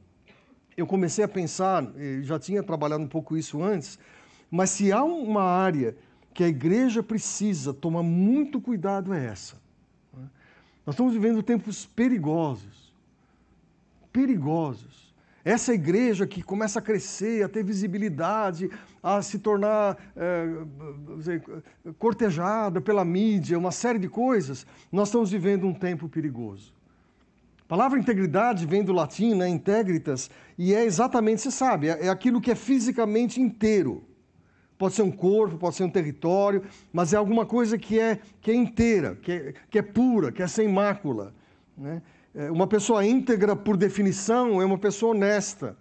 eu 0.77 0.87
comecei 0.87 1.25
a 1.25 1.27
pensar, 1.27 1.85
já 2.21 2.39
tinha 2.39 2.63
trabalhado 2.63 3.03
um 3.03 3.07
pouco 3.07 3.35
isso 3.35 3.61
antes, 3.61 3.99
mas 4.49 4.69
se 4.69 4.93
há 4.93 5.03
uma 5.03 5.43
área 5.43 5.93
que 6.33 6.41
a 6.41 6.47
igreja 6.47 7.03
precisa 7.03 7.73
tomar 7.73 8.03
muito 8.03 8.61
cuidado 8.61 9.13
é 9.13 9.25
essa. 9.25 9.59
Nós 10.85 10.93
estamos 10.93 11.11
vivendo 11.11 11.43
tempos 11.43 11.85
perigosos, 11.85 12.93
perigosos. 14.13 15.06
Essa 15.47 15.73
igreja 15.73 16.27
que 16.27 16.43
começa 16.43 16.79
a 16.79 16.81
crescer, 16.81 17.41
a 17.41 17.47
ter 17.47 17.63
visibilidade, 17.63 18.69
a 19.01 19.21
se 19.21 19.39
tornar 19.39 19.97
é, 20.13 20.45
cortejada 21.97 22.81
pela 22.81 23.05
mídia, 23.05 23.57
uma 23.57 23.71
série 23.71 23.97
de 23.97 24.09
coisas, 24.09 24.67
nós 24.91 25.07
estamos 25.07 25.31
vivendo 25.31 25.65
um 25.65 25.73
tempo 25.73 26.09
perigoso. 26.09 26.73
A 27.61 27.65
palavra 27.65 27.97
integridade 27.97 28.65
vem 28.65 28.83
do 28.83 28.91
latim, 28.91 29.35
né, 29.35 29.47
integritas, 29.47 30.29
e 30.57 30.73
é 30.73 30.83
exatamente, 30.83 31.41
você 31.41 31.51
sabe, 31.51 31.87
é, 31.87 32.07
é 32.07 32.09
aquilo 32.09 32.41
que 32.41 32.51
é 32.51 32.55
fisicamente 32.55 33.39
inteiro. 33.39 34.03
Pode 34.77 34.95
ser 34.95 35.03
um 35.03 35.11
corpo, 35.11 35.57
pode 35.57 35.77
ser 35.77 35.85
um 35.85 35.89
território, 35.89 36.61
mas 36.91 37.13
é 37.13 37.15
alguma 37.15 37.45
coisa 37.45 37.77
que 37.77 37.97
é, 37.97 38.19
que 38.41 38.51
é 38.51 38.53
inteira, 38.53 39.15
que 39.15 39.31
é, 39.31 39.53
que 39.69 39.79
é 39.79 39.81
pura, 39.81 40.29
que 40.29 40.43
é 40.43 40.47
sem 40.47 40.67
mácula. 40.67 41.33
Né? 41.77 42.01
É, 42.37 42.51
uma 42.51 42.67
pessoa 42.67 43.03
íntegra, 43.03 43.55
por 43.55 43.75
definição, 43.75 44.61
é 44.61 44.65
uma 44.65 44.77
pessoa 44.77 45.15
honesta, 45.15 45.75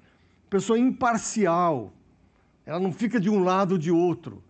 pessoa 0.49 0.79
imparcial. 0.79 1.92
ela 2.64 2.81
não 2.81 2.90
fica 2.90 3.21
de 3.21 3.29
um 3.29 3.45
lado 3.45 3.73
ou 3.73 3.79
de 3.79 3.90
outro. 3.90 4.42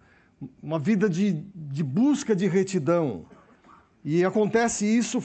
Uma 0.63 0.79
vida 0.79 1.11
de, 1.11 1.33
de 1.53 1.83
busca 1.83 2.37
de 2.37 2.47
retidão. 2.47 3.27
E 4.05 4.25
acontece 4.25 4.87
isso 4.87 5.21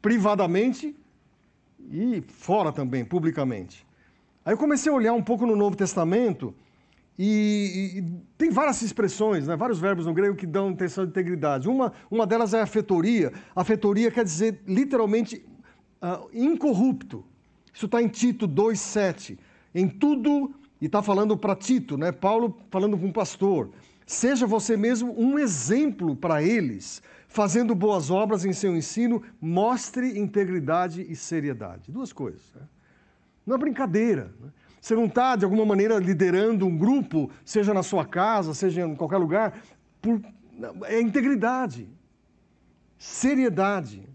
privadamente 0.00 0.94
e 1.90 2.22
fora 2.28 2.70
também, 2.70 3.04
publicamente. 3.04 3.84
Aí 4.44 4.52
eu 4.52 4.58
comecei 4.58 4.92
a 4.92 4.94
olhar 4.94 5.12
um 5.12 5.22
pouco 5.22 5.44
no 5.44 5.56
Novo 5.56 5.74
Testamento 5.74 6.54
e, 7.18 7.96
e, 7.96 8.02
tem 8.38 8.48
várias 8.48 8.80
expressões, 8.80 9.48
né, 9.48 9.56
vários 9.56 9.80
verbos 9.80 10.06
no 10.06 10.14
grego 10.14 10.36
que 10.36 10.46
dão 10.46 10.70
intenção 10.70 11.04
de 11.04 11.10
integridade. 11.10 11.68
Uma, 11.68 11.92
uma 12.08 12.24
delas 12.24 12.54
é 12.54 12.60
a 12.60 12.66
fetoria. 12.66 13.32
A 13.56 13.64
fetoria 13.64 14.08
quer 14.08 14.22
dizer 14.22 14.60
literalmente 14.68 15.44
uh, 16.04 16.28
incorrupto. 16.32 17.24
Isso 17.72 17.86
está 17.86 18.02
em 18.02 18.08
Tito 18.08 18.46
2,7. 18.46 19.38
Em 19.74 19.88
tudo 19.88 20.54
e 20.80 20.86
está 20.86 21.02
falando 21.02 21.36
para 21.36 21.56
Tito, 21.56 21.96
né? 21.96 22.12
Paulo 22.12 22.58
falando 22.70 22.98
com 22.98 23.06
um 23.06 23.12
pastor. 23.12 23.70
Seja 24.06 24.46
você 24.46 24.76
mesmo 24.76 25.18
um 25.18 25.38
exemplo 25.38 26.14
para 26.14 26.42
eles, 26.42 27.02
fazendo 27.26 27.74
boas 27.74 28.10
obras 28.10 28.44
em 28.44 28.52
seu 28.52 28.76
ensino, 28.76 29.22
mostre 29.40 30.18
integridade 30.18 31.06
e 31.08 31.16
seriedade. 31.16 31.90
Duas 31.90 32.12
coisas. 32.12 32.42
Né? 32.54 32.62
Não 33.46 33.56
é 33.56 33.58
brincadeira. 33.58 34.30
Né? 34.40 34.50
Você 34.78 34.94
não 34.94 35.06
está, 35.06 35.34
de 35.34 35.44
alguma 35.46 35.64
maneira, 35.64 35.98
liderando 35.98 36.66
um 36.66 36.76
grupo, 36.76 37.30
seja 37.44 37.72
na 37.72 37.82
sua 37.82 38.04
casa, 38.04 38.52
seja 38.52 38.82
em 38.82 38.94
qualquer 38.94 39.16
lugar, 39.16 39.58
por... 40.02 40.20
é 40.82 41.00
integridade, 41.00 41.88
seriedade. 42.98 44.06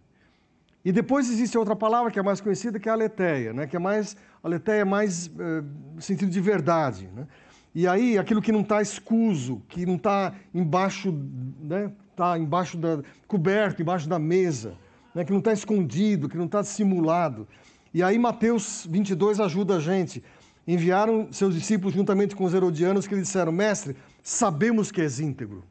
E 0.89 0.91
depois 0.91 1.29
existe 1.29 1.55
outra 1.55 1.75
palavra 1.75 2.09
que 2.09 2.17
é 2.17 2.23
mais 2.23 2.41
conhecida, 2.41 2.79
que 2.79 2.89
é 2.89 2.91
a 2.91 2.95
aletheia, 2.95 3.53
né? 3.53 3.67
que 3.67 3.75
é 3.75 3.79
mais, 3.79 4.17
aletheia 4.43 4.81
é 4.81 4.83
mais 4.83 5.27
uh, 5.27 6.01
sentido 6.01 6.31
de 6.31 6.41
verdade. 6.41 7.07
Né? 7.15 7.27
E 7.75 7.87
aí, 7.87 8.17
aquilo 8.17 8.41
que 8.41 8.51
não 8.51 8.61
está 8.61 8.81
escuso, 8.81 9.61
que 9.69 9.85
não 9.85 9.97
está 9.97 10.33
embaixo, 10.51 11.15
né? 11.61 11.91
Está 12.09 12.39
embaixo 12.39 12.75
da, 12.75 13.03
coberto, 13.27 13.83
embaixo 13.83 14.09
da 14.09 14.17
mesa, 14.17 14.73
né? 15.13 15.23
que 15.23 15.31
não 15.31 15.37
está 15.37 15.53
escondido, 15.53 16.27
que 16.27 16.35
não 16.35 16.45
está 16.45 16.59
dissimulado. 16.59 17.47
E 17.93 18.01
aí 18.01 18.17
Mateus 18.17 18.87
22 18.89 19.39
ajuda 19.39 19.75
a 19.75 19.79
gente. 19.79 20.23
Enviaram 20.67 21.31
seus 21.31 21.53
discípulos 21.53 21.93
juntamente 21.93 22.35
com 22.35 22.45
os 22.45 22.53
herodianos 22.55 23.05
que 23.05 23.13
lhe 23.13 23.21
disseram, 23.21 23.51
mestre, 23.51 23.95
sabemos 24.23 24.91
que 24.91 25.01
és 25.01 25.19
íntegro. 25.19 25.63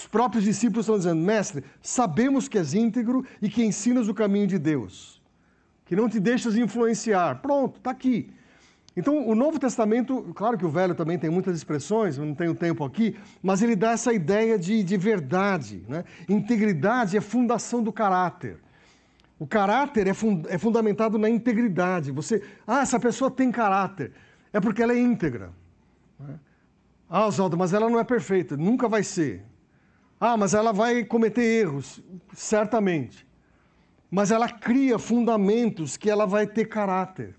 Os 0.00 0.06
próprios 0.06 0.44
discípulos 0.44 0.86
estão 0.86 0.96
dizendo: 0.96 1.20
Mestre, 1.20 1.62
sabemos 1.82 2.48
que 2.48 2.56
és 2.56 2.72
íntegro 2.72 3.24
e 3.42 3.50
que 3.50 3.62
ensinas 3.62 4.08
o 4.08 4.14
caminho 4.14 4.46
de 4.46 4.58
Deus, 4.58 5.20
que 5.84 5.94
não 5.94 6.08
te 6.08 6.18
deixas 6.18 6.56
influenciar. 6.56 7.42
Pronto, 7.42 7.76
está 7.76 7.90
aqui. 7.90 8.32
Então, 8.96 9.28
o 9.28 9.34
Novo 9.34 9.58
Testamento, 9.58 10.32
claro 10.34 10.56
que 10.56 10.64
o 10.64 10.70
Velho 10.70 10.94
também 10.94 11.18
tem 11.18 11.28
muitas 11.28 11.56
expressões, 11.56 12.16
não 12.16 12.34
tenho 12.34 12.54
tempo 12.54 12.82
aqui, 12.82 13.14
mas 13.42 13.62
ele 13.62 13.76
dá 13.76 13.92
essa 13.92 14.12
ideia 14.12 14.58
de, 14.58 14.82
de 14.82 14.96
verdade. 14.96 15.84
Né? 15.86 16.02
Integridade 16.28 17.16
é 17.16 17.20
fundação 17.20 17.82
do 17.82 17.92
caráter. 17.92 18.56
O 19.38 19.46
caráter 19.46 20.06
é, 20.06 20.14
fund, 20.14 20.46
é 20.48 20.56
fundamentado 20.56 21.18
na 21.18 21.28
integridade. 21.28 22.10
Você, 22.10 22.42
ah, 22.66 22.80
essa 22.80 22.98
pessoa 22.98 23.30
tem 23.30 23.52
caráter, 23.52 24.12
é 24.52 24.60
porque 24.60 24.82
ela 24.82 24.94
é 24.94 24.98
íntegra. 24.98 25.50
Né? 26.18 26.38
Ah, 27.08 27.26
Oswaldo, 27.26 27.56
mas 27.56 27.72
ela 27.74 27.88
não 27.88 27.98
é 27.98 28.04
perfeita, 28.04 28.56
nunca 28.56 28.88
vai 28.88 29.04
ser. 29.04 29.44
Ah, 30.20 30.36
mas 30.36 30.52
ela 30.52 30.70
vai 30.70 31.02
cometer 31.02 31.42
erros, 31.42 32.02
certamente. 32.34 33.26
Mas 34.10 34.30
ela 34.30 34.50
cria 34.50 34.98
fundamentos 34.98 35.96
que 35.96 36.10
ela 36.10 36.26
vai 36.26 36.46
ter 36.46 36.66
caráter. 36.66 37.34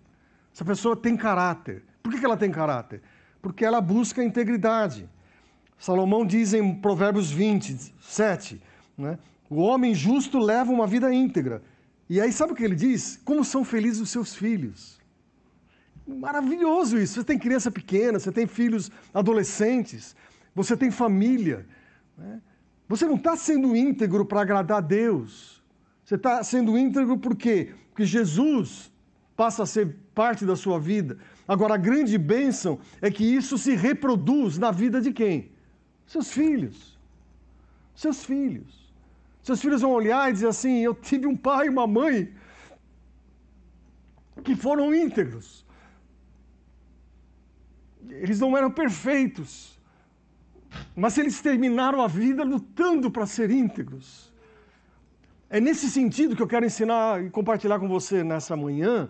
Essa 0.52 0.66
pessoa 0.66 0.96
tem 0.96 1.16
caráter. 1.16 1.84
Por 2.02 2.12
que 2.12 2.26
ela 2.26 2.36
tem 2.36 2.50
caráter? 2.50 3.04
Porque 3.40 3.64
ela 3.64 3.80
busca 3.80 4.24
integridade. 4.24 5.08
Salomão 5.78 6.26
diz 6.26 6.54
em 6.54 6.74
Provérbios 6.74 7.32
27, 7.32 8.62
né? 8.98 9.20
o 9.50 9.62
homem 9.62 9.94
justo 9.94 10.40
leva 10.40 10.72
uma 10.72 10.88
vida 10.88 11.14
íntegra. 11.14 11.62
E 12.10 12.20
aí, 12.20 12.32
sabe 12.32 12.54
o 12.54 12.56
que 12.56 12.64
ele 12.64 12.76
diz? 12.76 13.20
Como 13.24 13.46
são 13.46 13.64
felizes 13.64 14.02
os 14.02 14.10
seus 14.10 14.36
filhos. 14.36 15.00
Maravilhoso 16.06 16.98
isso. 16.98 17.14
Você 17.16 17.24
tem 17.24 17.38
criança 17.38 17.70
pequena, 17.70 18.20
você 18.20 18.32
tem 18.32 18.48
filhos 18.48 18.92
adolescentes, 19.14 20.16
você 20.54 20.76
tem 20.76 20.90
família. 20.92 21.66
Né? 22.18 22.42
Você 22.92 23.06
não 23.06 23.16
está 23.16 23.38
sendo 23.38 23.74
íntegro 23.74 24.26
para 24.26 24.42
agradar 24.42 24.80
a 24.80 24.82
Deus. 24.82 25.64
Você 26.04 26.16
está 26.16 26.44
sendo 26.44 26.78
íntegro 26.78 27.18
por 27.18 27.38
quê? 27.38 27.74
Porque 27.90 28.06
Jesus 28.06 28.92
passa 29.34 29.64
a 29.64 29.66
ser 29.66 29.96
parte 30.14 30.46
da 30.46 30.58
sua 30.58 30.78
vida. 30.78 31.18
Agora, 31.48 31.76
a 31.76 31.78
grande 31.78 32.18
bênção 32.18 32.80
é 33.02 33.10
que 33.10 33.24
isso 33.24 33.58
se 33.58 33.76
reproduz 33.76 34.58
na 34.58 34.72
vida 34.72 35.00
de 35.00 35.14
quem? 35.14 35.54
Seus 36.06 36.34
filhos. 36.34 37.00
Seus 37.96 38.26
filhos. 38.26 38.92
Seus 39.42 39.62
filhos 39.62 39.82
vão 39.82 39.92
olhar 39.92 40.30
e 40.30 40.34
dizer 40.34 40.50
assim: 40.50 40.80
Eu 40.82 40.94
tive 40.94 41.26
um 41.26 41.38
pai 41.38 41.68
e 41.68 41.70
uma 41.70 41.88
mãe 41.88 42.34
que 44.44 44.54
foram 44.54 44.94
íntegros. 44.94 45.66
Eles 48.10 48.38
não 48.42 48.58
eram 48.58 48.70
perfeitos, 48.70 49.80
mas 50.96 51.18
eles 51.18 51.42
terminaram 51.42 52.02
a 52.02 52.08
vida 52.08 52.44
lutando 52.44 53.10
para 53.10 53.26
ser 53.26 53.52
íntegros. 53.52 54.32
É 55.50 55.60
nesse 55.60 55.90
sentido 55.90 56.36
que 56.36 56.42
eu 56.42 56.48
quero 56.48 56.66
ensinar 56.66 57.24
e 57.24 57.30
compartilhar 57.30 57.80
com 57.80 57.88
você 57.88 58.24
nessa 58.24 58.56
manhã, 58.56 59.10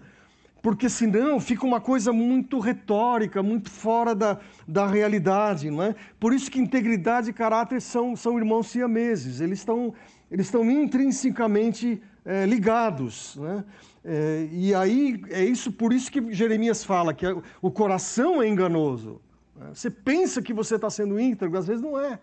porque 0.61 0.89
senão 0.89 1.39
fica 1.39 1.65
uma 1.65 1.81
coisa 1.81 2.13
muito 2.13 2.59
retórica, 2.59 3.41
muito 3.41 3.69
fora 3.69 4.13
da, 4.13 4.39
da 4.67 4.87
realidade, 4.87 5.69
não 5.69 5.83
é? 5.83 5.95
Por 6.19 6.33
isso 6.33 6.49
que 6.49 6.59
integridade 6.59 7.29
e 7.29 7.33
caráter 7.33 7.81
são, 7.81 8.15
são 8.15 8.37
irmãos 8.37 8.67
siameses, 8.67 9.41
eles 9.41 9.59
estão, 9.59 9.93
eles 10.29 10.47
estão 10.47 10.69
intrinsecamente 10.69 12.01
é, 12.25 12.45
ligados, 12.45 13.35
né? 13.37 13.63
É, 14.03 14.47
e 14.51 14.73
aí 14.73 15.21
é 15.29 15.43
isso 15.43 15.71
por 15.71 15.93
isso 15.93 16.11
que 16.11 16.33
Jeremias 16.33 16.83
fala 16.83 17.13
que 17.13 17.25
o 17.61 17.69
coração 17.69 18.41
é 18.41 18.47
enganoso. 18.47 19.21
Você 19.69 19.89
pensa 19.89 20.41
que 20.41 20.53
você 20.53 20.75
está 20.75 20.89
sendo 20.89 21.19
íntegro, 21.19 21.57
às 21.57 21.67
vezes 21.67 21.81
não 21.81 21.99
é. 21.99 22.19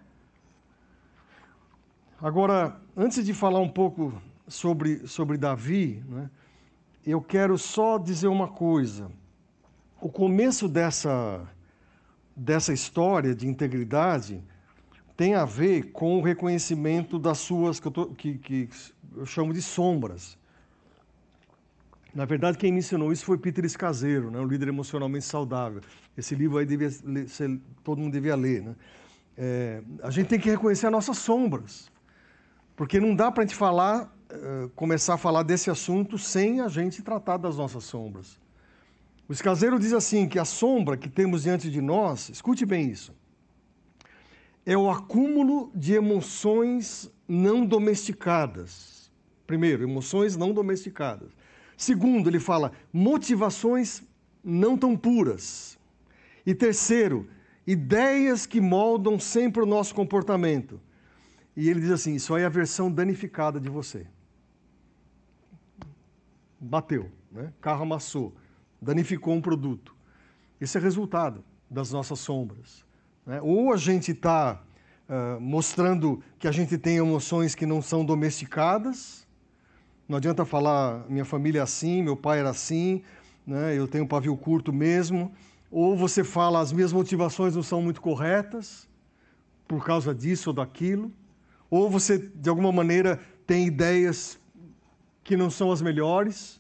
Agora, 2.21 2.81
antes 2.97 3.25
de 3.25 3.33
falar 3.33 3.61
um 3.61 3.69
pouco 3.69 4.21
sobre, 4.47 5.07
sobre 5.07 5.37
Davi, 5.37 6.03
né, 6.09 6.29
eu 7.07 7.21
quero 7.21 7.57
só 7.57 7.99
dizer 7.99 8.29
uma 8.29 8.49
coisa. 8.49 9.11
O 10.01 10.09
começo 10.09 10.69
dessa, 10.69 11.47
dessa 12.35 12.73
história 12.73 13.35
de 13.35 13.47
integridade 13.47 14.43
tem 15.17 15.35
a 15.35 15.45
ver 15.45 15.91
com 15.91 16.19
o 16.19 16.23
reconhecimento 16.23 17.19
das 17.19 17.39
suas, 17.39 17.81
que 17.81 17.89
eu, 17.89 17.93
tô, 17.93 18.07
que, 18.07 18.39
que 18.39 18.69
eu 19.17 19.27
chamo 19.27 19.53
de 19.53 19.61
sombras. 19.61 20.38
Na 22.15 22.25
verdade, 22.25 22.57
quem 22.57 22.73
me 22.73 22.79
ensinou 22.79 23.13
isso 23.13 23.25
foi 23.25 23.37
Peter 23.39 23.65
Escaseiro, 23.65 24.31
né, 24.31 24.39
um 24.41 24.47
líder 24.47 24.69
emocionalmente 24.69 25.25
saudável. 25.25 25.83
Esse 26.17 26.35
livro 26.35 26.59
aí 26.59 26.67
devia 26.67 26.91
ser, 26.91 27.61
todo 27.85 27.99
mundo 27.99 28.13
devia 28.13 28.35
ler. 28.35 28.63
Né? 28.63 28.77
É, 29.37 29.83
a 30.03 30.11
gente 30.11 30.27
tem 30.29 30.41
que 30.41 30.49
reconhecer 30.49 30.87
as 30.87 30.93
nossas 30.93 31.19
sombras, 31.19 31.91
porque 32.75 32.99
não 32.99 33.15
dá 33.15 33.31
para 33.31 33.45
a 33.45 33.47
gente 33.47 33.57
falar, 33.57 34.13
uh, 34.33 34.69
começar 34.71 35.15
a 35.15 35.19
falar 35.19 35.43
desse 35.43 35.71
assunto 35.71 36.19
sem 36.19 36.61
a 36.61 36.69
gente 36.69 37.03
tratar 37.03 37.37
das 37.37 37.57
nossas 37.57 37.85
sombras. 37.85 38.41
O 39.29 39.33
Escaseiro 39.33 39.79
diz 39.79 39.93
assim 39.93 40.27
que 40.27 40.39
a 40.39 40.45
sombra 40.45 40.97
que 40.97 41.09
temos 41.09 41.43
diante 41.43 41.71
de 41.71 41.81
nós, 41.81 42.31
escute 42.31 42.65
bem 42.65 42.89
isso, 42.89 43.13
é 44.65 44.77
o 44.77 44.91
acúmulo 44.91 45.71
de 45.75 45.95
emoções 45.95 47.11
não 47.29 47.65
domesticadas. 47.65 49.11
Primeiro, 49.47 49.83
emoções 49.83 50.37
não 50.37 50.53
domesticadas. 50.53 51.31
Segundo, 51.79 52.29
ele 52.29 52.41
fala 52.41 52.73
motivações 52.93 54.03
não 54.43 54.77
tão 54.77 54.97
puras. 54.97 55.79
E 56.45 56.53
terceiro, 56.53 57.29
ideias 57.65 58.47
que 58.47 58.61
moldam 58.61 59.17
sempre 59.21 59.63
o 59.63 59.67
nosso 59.67 59.95
comportamento. 59.95 60.81
E 61.57 61.71
ele 61.71 61.81
diz 61.81 61.93
assim: 61.93 62.17
isso 62.17 62.35
aí 62.35 62.43
é 62.43 62.47
a 62.47 62.49
versão 62.49 62.91
danificada 62.91 63.61
de 63.61 63.69
você. 63.69 64.09
Bateu, 66.59 67.13
né? 67.31 67.53
carro 67.61 67.85
amassou, 67.85 68.35
danificou 68.83 69.35
um 69.35 69.41
produto. 69.41 69.95
Esse 70.61 70.79
é 70.79 70.81
resultado 70.81 71.45
das 71.71 71.93
nossas 71.93 72.19
sombras. 72.19 72.85
Né? 73.25 73.41
Ou 73.41 73.73
a 73.73 73.77
gente 73.77 74.11
está 74.11 74.61
uh, 75.09 75.41
mostrando 75.41 76.21
que 76.41 76.49
a 76.49 76.53
gente 76.53 76.77
tem 76.77 76.97
emoções 76.97 77.55
que 77.55 77.67
não 77.67 77.81
são 77.81 78.05
domesticadas, 78.05 79.28
não 80.09 80.17
adianta 80.17 80.45
falar, 80.47 81.05
minha 81.07 81.25
família 81.25 81.59
é 81.59 81.63
assim, 81.63 82.03
meu 82.03 82.17
pai 82.17 82.39
era 82.41 82.49
assim, 82.49 83.03
né? 83.47 83.77
eu 83.77 83.87
tenho 83.87 84.09
pavio 84.09 84.35
curto 84.39 84.73
mesmo. 84.73 85.31
Ou 85.71 85.95
você 85.95 86.25
fala, 86.25 86.61
as 86.61 86.73
minhas 86.73 86.95
motivações 86.95 87.55
não 87.55 87.63
são 87.63 87.83
muito 87.83 88.01
corretas, 88.01 88.89
por 89.67 89.85
causa 89.85 90.15
disso 90.15 90.49
ou 90.49 90.55
daquilo. 90.55 91.13
Ou 91.71 91.91
você, 91.91 92.17
de 92.19 92.49
alguma 92.49 92.73
maneira, 92.73 93.21
tem 93.47 93.67
ideias 93.67 94.39
que 95.23 95.37
não 95.37 95.51
são 95.51 95.71
as 95.71 95.83
melhores. 95.83 96.59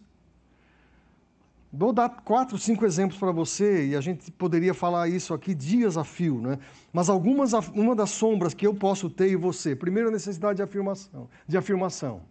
Vou 1.72 1.90
dar 1.90 2.10
quatro, 2.10 2.58
cinco 2.58 2.84
exemplos 2.84 3.18
para 3.18 3.32
você 3.32 3.86
e 3.86 3.96
a 3.96 4.00
gente 4.02 4.30
poderia 4.30 4.74
falar 4.74 5.08
isso 5.08 5.32
aqui 5.32 5.54
dias 5.54 5.96
a 5.96 6.04
fio, 6.04 6.38
né? 6.38 6.58
Mas 6.92 7.08
algumas, 7.08 7.54
uma 7.74 7.94
das 7.94 8.10
sombras 8.10 8.52
que 8.52 8.66
eu 8.66 8.74
posso 8.74 9.08
ter 9.08 9.30
e 9.30 9.36
você. 9.36 9.74
Primeiro, 9.74 10.10
a 10.10 10.12
necessidade 10.12 10.56
de 10.56 10.62
afirmação, 10.62 11.30
de 11.46 11.56
afirmação 11.56 12.22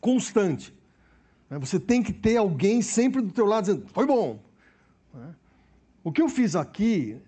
constante. 0.00 0.74
Né? 1.48 1.58
Você 1.58 1.78
tem 1.78 2.02
que 2.02 2.12
ter 2.12 2.36
alguém 2.36 2.82
sempre 2.82 3.22
do 3.22 3.32
teu 3.32 3.46
lado 3.46 3.64
dizendo, 3.64 3.86
foi 3.88 4.06
bom. 4.06 4.40
Né? 5.12 5.34
O 6.02 6.12
que 6.12 6.22
eu 6.22 6.28
fiz 6.28 6.54
aqui 6.54 7.20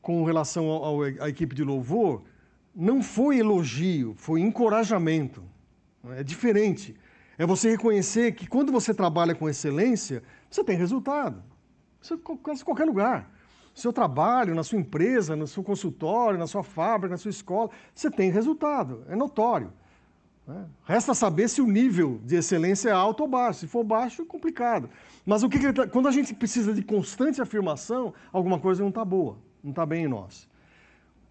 com 0.00 0.24
relação 0.24 0.68
ao, 0.68 1.02
à 1.02 1.28
equipe 1.28 1.54
de 1.54 1.64
louvor 1.64 2.22
não 2.74 3.02
foi 3.02 3.38
elogio, 3.38 4.14
foi 4.16 4.40
encorajamento. 4.40 5.42
Né? 6.02 6.20
É 6.20 6.22
diferente. 6.22 6.94
É 7.38 7.46
você 7.46 7.70
reconhecer 7.70 8.32
que 8.32 8.46
quando 8.46 8.72
você 8.72 8.94
trabalha 8.94 9.34
com 9.34 9.48
excelência, 9.48 10.22
você 10.50 10.64
tem 10.64 10.76
resultado. 10.76 11.42
Você 12.00 12.14
em 12.14 12.64
qualquer 12.64 12.84
lugar. 12.84 13.30
No 13.74 13.80
seu 13.80 13.92
trabalho, 13.92 14.54
na 14.54 14.62
sua 14.62 14.78
empresa, 14.78 15.36
no 15.36 15.46
seu 15.46 15.62
consultório, 15.62 16.38
na 16.38 16.46
sua 16.46 16.62
fábrica, 16.62 17.12
na 17.12 17.18
sua 17.18 17.30
escola, 17.30 17.70
você 17.94 18.10
tem 18.10 18.30
resultado. 18.30 19.04
É 19.08 19.16
notório. 19.16 19.72
Né? 20.46 20.64
Resta 20.84 21.12
saber 21.12 21.48
se 21.48 21.60
o 21.60 21.66
nível 21.66 22.20
de 22.24 22.36
excelência 22.36 22.90
é 22.90 22.92
alto 22.92 23.22
ou 23.22 23.28
baixo. 23.28 23.60
Se 23.60 23.66
for 23.66 23.82
baixo, 23.82 24.22
é 24.22 24.24
complicado. 24.24 24.88
Mas 25.24 25.42
o 25.42 25.48
que, 25.48 25.58
que 25.58 25.72
tá... 25.72 25.86
quando 25.86 26.06
a 26.06 26.12
gente 26.12 26.32
precisa 26.34 26.72
de 26.72 26.82
constante 26.82 27.42
afirmação, 27.42 28.14
alguma 28.32 28.60
coisa 28.60 28.82
não 28.82 28.90
está 28.90 29.04
boa, 29.04 29.38
não 29.62 29.70
está 29.70 29.84
bem 29.84 30.04
em 30.04 30.08
nós. 30.08 30.48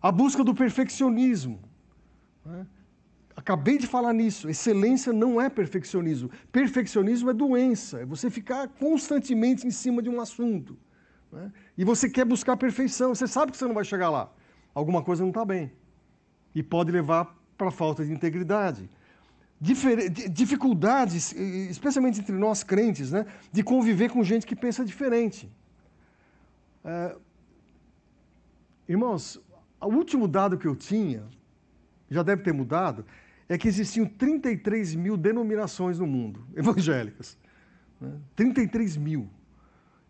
A 0.01 0.11
busca 0.11 0.43
do 0.43 0.53
perfeccionismo. 0.53 1.59
Né? 2.45 2.67
Acabei 3.35 3.77
de 3.77 3.87
falar 3.87 4.13
nisso. 4.13 4.49
Excelência 4.49 5.13
não 5.13 5.39
é 5.39 5.49
perfeccionismo. 5.49 6.29
Perfeccionismo 6.51 7.29
é 7.29 7.33
doença. 7.33 8.01
É 8.01 8.05
você 8.05 8.29
ficar 8.29 8.67
constantemente 8.67 9.65
em 9.65 9.71
cima 9.71 10.01
de 10.01 10.09
um 10.09 10.19
assunto. 10.19 10.77
Né? 11.31 11.51
E 11.77 11.85
você 11.85 12.09
quer 12.09 12.25
buscar 12.25 12.57
perfeição. 12.57 13.15
Você 13.15 13.27
sabe 13.27 13.51
que 13.51 13.57
você 13.57 13.65
não 13.65 13.73
vai 13.73 13.85
chegar 13.85 14.09
lá. 14.09 14.31
Alguma 14.73 15.01
coisa 15.01 15.23
não 15.23 15.29
está 15.29 15.45
bem. 15.45 15.71
E 16.53 16.61
pode 16.61 16.91
levar 16.91 17.35
para 17.57 17.71
falta 17.71 18.05
de 18.05 18.11
integridade. 18.11 18.89
Dificuldades, 19.59 21.33
especialmente 21.33 22.19
entre 22.19 22.35
nós 22.35 22.63
crentes, 22.63 23.11
né? 23.11 23.25
de 23.51 23.63
conviver 23.63 24.09
com 24.09 24.23
gente 24.23 24.45
que 24.45 24.55
pensa 24.55 24.83
diferente. 24.83 25.49
É... 26.83 27.15
Irmãos, 28.87 29.41
o 29.81 29.87
último 29.87 30.27
dado 30.27 30.57
que 30.57 30.67
eu 30.67 30.75
tinha, 30.75 31.23
já 32.09 32.21
deve 32.21 32.43
ter 32.43 32.53
mudado, 32.53 33.05
é 33.47 33.57
que 33.57 33.67
existiam 33.67 34.05
33 34.05 34.95
mil 34.95 35.15
denominações 35.15 35.99
no 35.99 36.05
mundo, 36.05 36.45
evangélicas. 36.55 37.37
Né? 37.99 38.11
33 38.35 38.97
mil. 38.97 39.29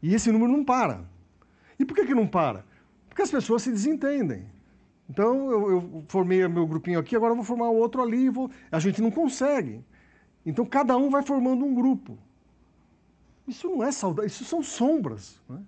E 0.02 0.14
esse 0.14 0.32
número 0.32 0.52
não 0.52 0.64
para. 0.64 1.06
E 1.80 1.86
por 1.86 1.96
que, 1.96 2.06
que 2.06 2.16
não 2.16 2.28
para? 2.28 2.66
Porque 3.08 3.22
as 3.22 3.32
pessoas 3.32 3.62
se 3.62 3.72
desentendem. 3.72 4.46
Então, 5.10 5.52
eu, 5.52 5.72
eu 5.72 6.06
formei 6.08 6.48
meu 6.48 6.66
grupinho 6.66 7.00
aqui, 7.00 7.16
agora 7.16 7.32
eu 7.32 7.36
vou 7.36 7.46
formar 7.46 7.70
outro 7.70 8.02
ali. 8.02 8.30
Vou... 8.30 8.50
A 8.72 8.80
gente 8.80 9.02
não 9.02 9.12
consegue. 9.12 9.84
Então, 10.46 10.66
cada 10.66 10.98
um 10.98 11.10
vai 11.10 11.24
formando 11.24 11.64
um 11.64 11.74
grupo. 11.74 12.18
Isso 13.48 13.70
não 13.70 13.84
é 13.84 13.92
saudável, 13.92 14.28
isso 14.28 14.44
são 14.44 14.64
sombras. 14.64 15.40
Né? 15.48 15.60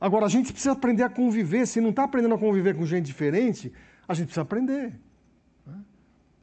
Agora, 0.00 0.26
a 0.26 0.28
gente 0.28 0.52
precisa 0.52 0.72
aprender 0.72 1.02
a 1.02 1.08
conviver. 1.08 1.66
Se 1.66 1.80
não 1.80 1.90
está 1.90 2.04
aprendendo 2.04 2.34
a 2.34 2.38
conviver 2.38 2.76
com 2.76 2.86
gente 2.86 3.06
diferente, 3.06 3.72
a 4.06 4.14
gente 4.14 4.26
precisa 4.26 4.42
aprender. 4.42 4.94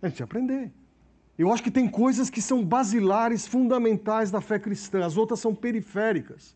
A 0.01 0.09
gente 0.09 0.21
aprender. 0.21 0.71
Eu 1.37 1.51
acho 1.51 1.63
que 1.63 1.71
tem 1.71 1.87
coisas 1.87 2.29
que 2.29 2.41
são 2.41 2.63
basilares, 2.63 3.47
fundamentais 3.47 4.31
da 4.31 4.39
fé 4.39 4.57
cristã, 4.57 5.05
as 5.05 5.17
outras 5.17 5.39
são 5.39 5.53
periféricas. 5.53 6.55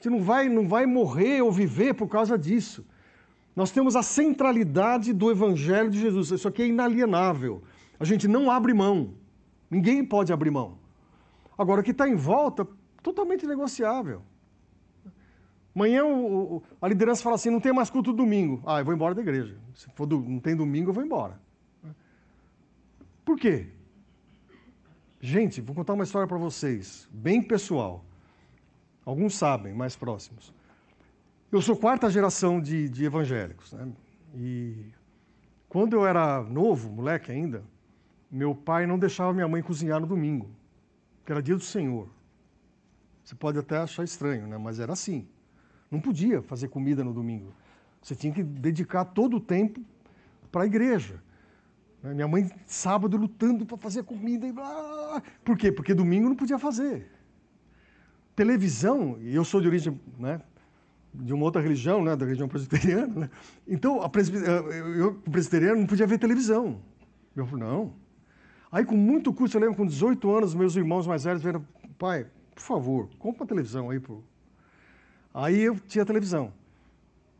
Você 0.00 0.10
não 0.10 0.22
vai, 0.22 0.48
não 0.48 0.66
vai 0.66 0.86
morrer 0.86 1.42
ou 1.42 1.52
viver 1.52 1.94
por 1.94 2.08
causa 2.08 2.38
disso. 2.38 2.84
Nós 3.54 3.70
temos 3.70 3.96
a 3.96 4.02
centralidade 4.02 5.12
do 5.12 5.30
Evangelho 5.30 5.90
de 5.90 5.98
Jesus. 5.98 6.30
Isso 6.30 6.48
aqui 6.48 6.62
é 6.62 6.66
inalienável. 6.66 7.62
A 7.98 8.04
gente 8.04 8.26
não 8.28 8.50
abre 8.50 8.72
mão. 8.72 9.14
Ninguém 9.70 10.04
pode 10.04 10.32
abrir 10.32 10.50
mão. 10.50 10.78
Agora, 11.56 11.80
o 11.80 11.84
que 11.84 11.90
está 11.90 12.08
em 12.08 12.14
volta, 12.14 12.66
totalmente 13.02 13.46
negociável. 13.46 14.22
Amanhã 15.74 16.04
o, 16.04 16.56
o, 16.56 16.62
a 16.80 16.88
liderança 16.88 17.22
fala 17.22 17.36
assim: 17.36 17.50
não 17.50 17.60
tem 17.60 17.72
mais 17.72 17.90
culto 17.90 18.12
domingo. 18.12 18.62
Ah, 18.66 18.80
eu 18.80 18.84
vou 18.84 18.94
embora 18.94 19.14
da 19.14 19.20
igreja. 19.20 19.56
Se 19.74 19.88
for 19.94 20.06
do, 20.06 20.20
não 20.20 20.40
tem 20.40 20.56
domingo, 20.56 20.90
eu 20.90 20.94
vou 20.94 21.04
embora. 21.04 21.40
Por 23.24 23.38
quê? 23.38 23.68
Gente, 25.20 25.60
vou 25.60 25.74
contar 25.74 25.92
uma 25.92 26.04
história 26.04 26.26
para 26.26 26.38
vocês, 26.38 27.08
bem 27.12 27.42
pessoal. 27.42 28.04
Alguns 29.04 29.34
sabem, 29.34 29.74
mais 29.74 29.94
próximos. 29.94 30.52
Eu 31.52 31.60
sou 31.60 31.76
quarta 31.76 32.08
geração 32.08 32.60
de, 32.60 32.88
de 32.88 33.04
evangélicos. 33.04 33.72
Né? 33.72 33.92
E 34.36 34.84
quando 35.68 35.94
eu 35.94 36.06
era 36.06 36.42
novo, 36.44 36.88
moleque 36.88 37.32
ainda, 37.32 37.64
meu 38.30 38.54
pai 38.54 38.86
não 38.86 38.96
deixava 38.96 39.32
minha 39.32 39.48
mãe 39.48 39.60
cozinhar 39.60 39.98
no 39.98 40.06
domingo, 40.06 40.48
que 41.24 41.32
era 41.32 41.42
dia 41.42 41.56
do 41.56 41.62
Senhor. 41.62 42.08
Você 43.24 43.34
pode 43.34 43.58
até 43.58 43.78
achar 43.78 44.04
estranho, 44.04 44.46
né? 44.46 44.56
mas 44.58 44.78
era 44.78 44.92
assim. 44.92 45.26
Não 45.90 46.00
podia 46.00 46.40
fazer 46.40 46.68
comida 46.68 47.02
no 47.02 47.12
domingo. 47.12 47.52
Você 48.00 48.14
tinha 48.14 48.32
que 48.32 48.44
dedicar 48.44 49.04
todo 49.04 49.38
o 49.38 49.40
tempo 49.40 49.80
para 50.52 50.62
a 50.62 50.66
igreja. 50.66 51.20
Né? 52.00 52.14
Minha 52.14 52.28
mãe, 52.28 52.48
sábado, 52.64 53.16
lutando 53.16 53.66
para 53.66 53.76
fazer 53.76 54.04
comida. 54.04 54.46
E 54.46 54.52
blá. 54.52 55.20
Por 55.44 55.58
quê? 55.58 55.72
Porque 55.72 55.94
domingo 55.94 56.28
não 56.28 56.36
podia 56.36 56.60
fazer. 56.60 57.10
Televisão, 58.36 59.18
e 59.20 59.34
eu 59.34 59.44
sou 59.44 59.60
de 59.60 59.66
origem 59.66 60.00
né, 60.16 60.40
de 61.12 61.34
uma 61.34 61.44
outra 61.44 61.60
religião, 61.60 62.02
né, 62.02 62.14
da 62.14 62.24
religião 62.24 62.48
presbiteriana, 62.48 63.12
né? 63.14 63.30
então 63.66 64.00
a 64.00 64.10
eu, 64.96 65.14
presbiteriano, 65.30 65.80
não 65.80 65.86
podia 65.86 66.06
ver 66.06 66.18
televisão. 66.18 66.80
Eu 67.34 67.46
falei, 67.46 67.64
não. 67.64 67.92
Aí, 68.70 68.84
com 68.84 68.96
muito 68.96 69.32
custo, 69.32 69.56
eu 69.56 69.60
lembro, 69.60 69.76
com 69.76 69.86
18 69.86 70.30
anos, 70.30 70.54
meus 70.54 70.76
irmãos 70.76 71.06
mais 71.06 71.24
velhos 71.24 71.42
vieram, 71.42 71.64
pai, 71.98 72.26
por 72.54 72.62
favor, 72.62 73.08
compra 73.18 73.42
uma 73.42 73.48
televisão 73.48 73.90
aí. 73.90 73.98
Pro... 73.98 74.22
Aí 75.34 75.60
eu 75.60 75.78
tinha 75.80 76.04
televisão. 76.04 76.52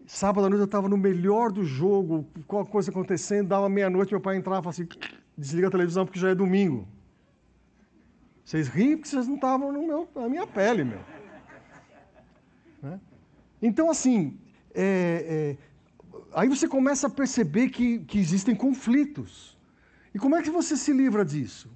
Sábado 0.06 0.46
à 0.46 0.50
noite 0.50 0.60
eu 0.60 0.64
estava 0.64 0.88
no 0.88 0.96
melhor 0.96 1.52
do 1.52 1.64
jogo, 1.64 2.26
qualquer 2.48 2.70
coisa 2.70 2.90
acontecendo, 2.90 3.48
dava 3.48 3.68
meia-noite, 3.68 4.12
meu 4.12 4.20
pai 4.20 4.36
entrava 4.36 4.68
assim, 4.68 4.88
desliga 5.38 5.68
a 5.68 5.70
televisão 5.70 6.04
porque 6.04 6.18
já 6.18 6.30
é 6.30 6.34
domingo. 6.34 6.88
Vocês 8.44 8.66
riem 8.66 8.96
porque 8.96 9.08
vocês 9.08 9.28
não 9.28 9.36
estavam 9.36 10.06
na 10.12 10.28
minha 10.28 10.46
pele, 10.48 10.82
meu. 10.82 10.98
Né? 12.82 13.00
Então, 13.62 13.90
assim, 13.90 14.38
é, 14.74 15.56
é, 15.56 16.16
aí 16.32 16.48
você 16.48 16.66
começa 16.66 17.06
a 17.06 17.10
perceber 17.10 17.68
que, 17.68 17.98
que 18.00 18.18
existem 18.18 18.54
conflitos. 18.54 19.58
E 20.14 20.18
como 20.18 20.36
é 20.36 20.42
que 20.42 20.50
você 20.50 20.76
se 20.76 20.92
livra 20.92 21.24
disso? 21.24 21.70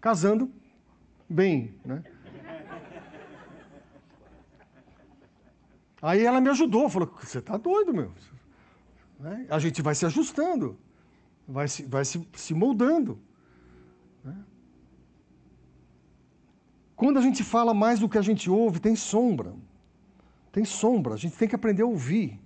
Casando 0.00 0.50
bem, 1.28 1.74
né? 1.84 2.02
Aí 6.02 6.24
ela 6.24 6.40
me 6.40 6.48
ajudou, 6.48 6.88
falou: 6.88 7.14
você 7.20 7.38
está 7.38 7.56
doido, 7.56 7.92
meu. 7.92 8.12
Né? 9.18 9.46
A 9.50 9.58
gente 9.58 9.82
vai 9.82 9.94
se 9.94 10.06
ajustando, 10.06 10.78
vai 11.46 11.68
se, 11.68 11.82
vai 11.84 12.04
se, 12.04 12.26
se 12.34 12.54
moldando. 12.54 13.18
Né? 14.24 14.34
Quando 16.96 17.18
a 17.18 17.22
gente 17.22 17.44
fala 17.44 17.74
mais 17.74 18.00
do 18.00 18.08
que 18.08 18.18
a 18.18 18.22
gente 18.22 18.48
ouve, 18.48 18.80
tem 18.80 18.96
sombra. 18.96 19.52
Tem 20.52 20.64
sombra, 20.64 21.14
a 21.14 21.16
gente 21.16 21.36
tem 21.36 21.48
que 21.48 21.54
aprender 21.54 21.82
a 21.82 21.86
ouvir. 21.86 22.38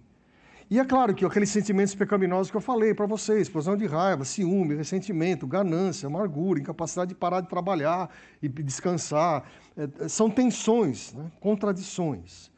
E 0.71 0.79
é 0.79 0.85
claro 0.85 1.15
que 1.15 1.25
aqueles 1.25 1.51
sentimentos 1.51 1.95
pecaminosos 1.95 2.51
que 2.51 2.57
eu 2.57 2.61
falei 2.61 2.95
para 2.95 3.07
vocês, 3.07 3.43
explosão 3.43 3.77
de 3.77 3.87
raiva, 3.87 4.25
ciúme, 4.25 4.75
ressentimento, 4.75 5.47
ganância, 5.47 6.07
amargura, 6.07 6.59
incapacidade 6.59 7.11
de 7.11 7.15
parar 7.15 7.43
de 7.43 7.49
trabalhar 7.49 8.11
e 8.43 8.49
descansar, 8.49 9.45
é, 9.77 10.09
são 10.09 10.31
tensões, 10.31 11.13
né? 11.13 11.31
contradições. 11.39 12.51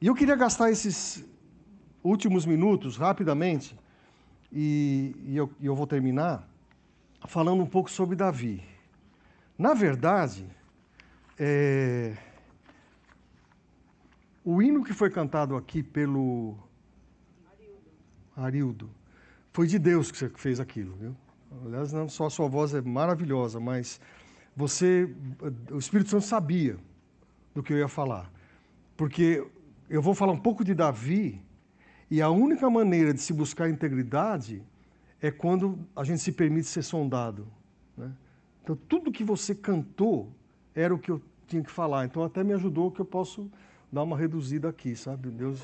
E 0.00 0.06
eu 0.06 0.14
queria 0.14 0.36
gastar 0.36 0.70
esses 0.70 1.24
últimos 2.02 2.46
minutos 2.46 2.96
rapidamente, 2.96 3.76
e, 4.52 5.14
e, 5.26 5.36
eu, 5.36 5.50
eu 5.60 5.74
vou 5.74 5.86
terminar 5.86 6.48
falando 7.26 7.62
um 7.62 7.66
pouco 7.66 7.90
sobre 7.90 8.16
Davi. 8.16 8.62
Na 9.58 9.74
verdade, 9.74 10.46
é, 11.38 12.16
o 14.44 14.62
hino 14.62 14.84
que 14.84 14.92
foi 14.92 15.10
cantado 15.10 15.56
aqui 15.56 15.82
pelo 15.82 16.56
Arildo 18.36 18.90
foi 19.52 19.66
de 19.66 19.78
Deus 19.78 20.10
que 20.10 20.18
você 20.18 20.28
fez 20.28 20.60
aquilo, 20.60 20.94
viu? 20.96 21.16
Aliás, 21.66 21.92
não 21.92 22.08
só 22.08 22.26
a 22.26 22.30
sua 22.30 22.48
voz 22.48 22.72
é 22.74 22.80
maravilhosa, 22.80 23.58
mas 23.58 24.00
você, 24.56 25.12
o 25.70 25.78
Espírito 25.78 26.10
Santo 26.10 26.24
sabia 26.24 26.76
do 27.54 27.62
que 27.62 27.72
eu 27.72 27.78
ia 27.78 27.88
falar. 27.88 28.30
Porque 28.96 29.44
eu 29.88 30.00
vou 30.00 30.14
falar 30.14 30.32
um 30.32 30.38
pouco 30.38 30.64
de 30.64 30.74
Davi, 30.74 31.42
e 32.08 32.22
a 32.22 32.30
única 32.30 32.70
maneira 32.70 33.12
de 33.12 33.20
se 33.20 33.32
buscar 33.32 33.68
integridade 33.68 34.62
é 35.20 35.30
quando 35.30 35.78
a 35.94 36.04
gente 36.04 36.20
se 36.20 36.32
permite 36.32 36.68
ser 36.68 36.82
sondado. 36.82 37.46
Né? 37.96 38.12
Então, 38.62 38.76
tudo 38.88 39.12
que 39.12 39.24
você 39.24 39.54
cantou 39.54 40.32
era 40.74 40.94
o 40.94 40.98
que 40.98 41.10
eu 41.10 41.20
tinha 41.50 41.62
que 41.62 41.70
falar. 41.70 42.04
Então 42.04 42.22
até 42.22 42.42
me 42.44 42.52
ajudou 42.54 42.90
que 42.90 43.00
eu 43.00 43.04
posso 43.04 43.50
dar 43.92 44.02
uma 44.02 44.16
reduzida 44.16 44.68
aqui, 44.68 44.94
sabe? 44.94 45.30
Deus. 45.30 45.60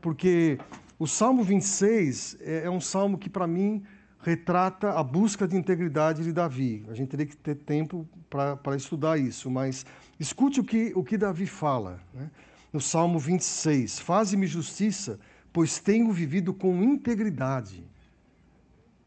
Porque 0.00 0.58
o 0.98 1.06
Salmo 1.06 1.42
26 1.42 2.38
é, 2.40 2.64
é 2.64 2.70
um 2.70 2.80
salmo 2.80 3.16
que, 3.18 3.30
para 3.30 3.46
mim, 3.46 3.82
retrata 4.20 4.90
a 4.90 5.02
busca 5.02 5.46
de 5.48 5.56
integridade 5.56 6.22
de 6.22 6.32
Davi. 6.32 6.84
A 6.88 6.94
gente 6.94 7.08
teria 7.08 7.26
que 7.26 7.36
ter 7.36 7.56
tempo 7.56 8.08
para 8.30 8.76
estudar 8.76 9.18
isso, 9.18 9.50
mas 9.50 9.84
escute 10.18 10.60
o 10.60 10.64
que, 10.64 10.92
o 10.94 11.02
que 11.02 11.18
Davi 11.18 11.46
fala. 11.46 12.00
Né? 12.14 12.30
No 12.72 12.80
Salmo 12.80 13.18
26, 13.18 13.98
Faze-me 13.98 14.46
justiça, 14.46 15.18
pois 15.52 15.78
tenho 15.78 16.10
vivido 16.12 16.54
com 16.54 16.82
integridade. 16.82 17.84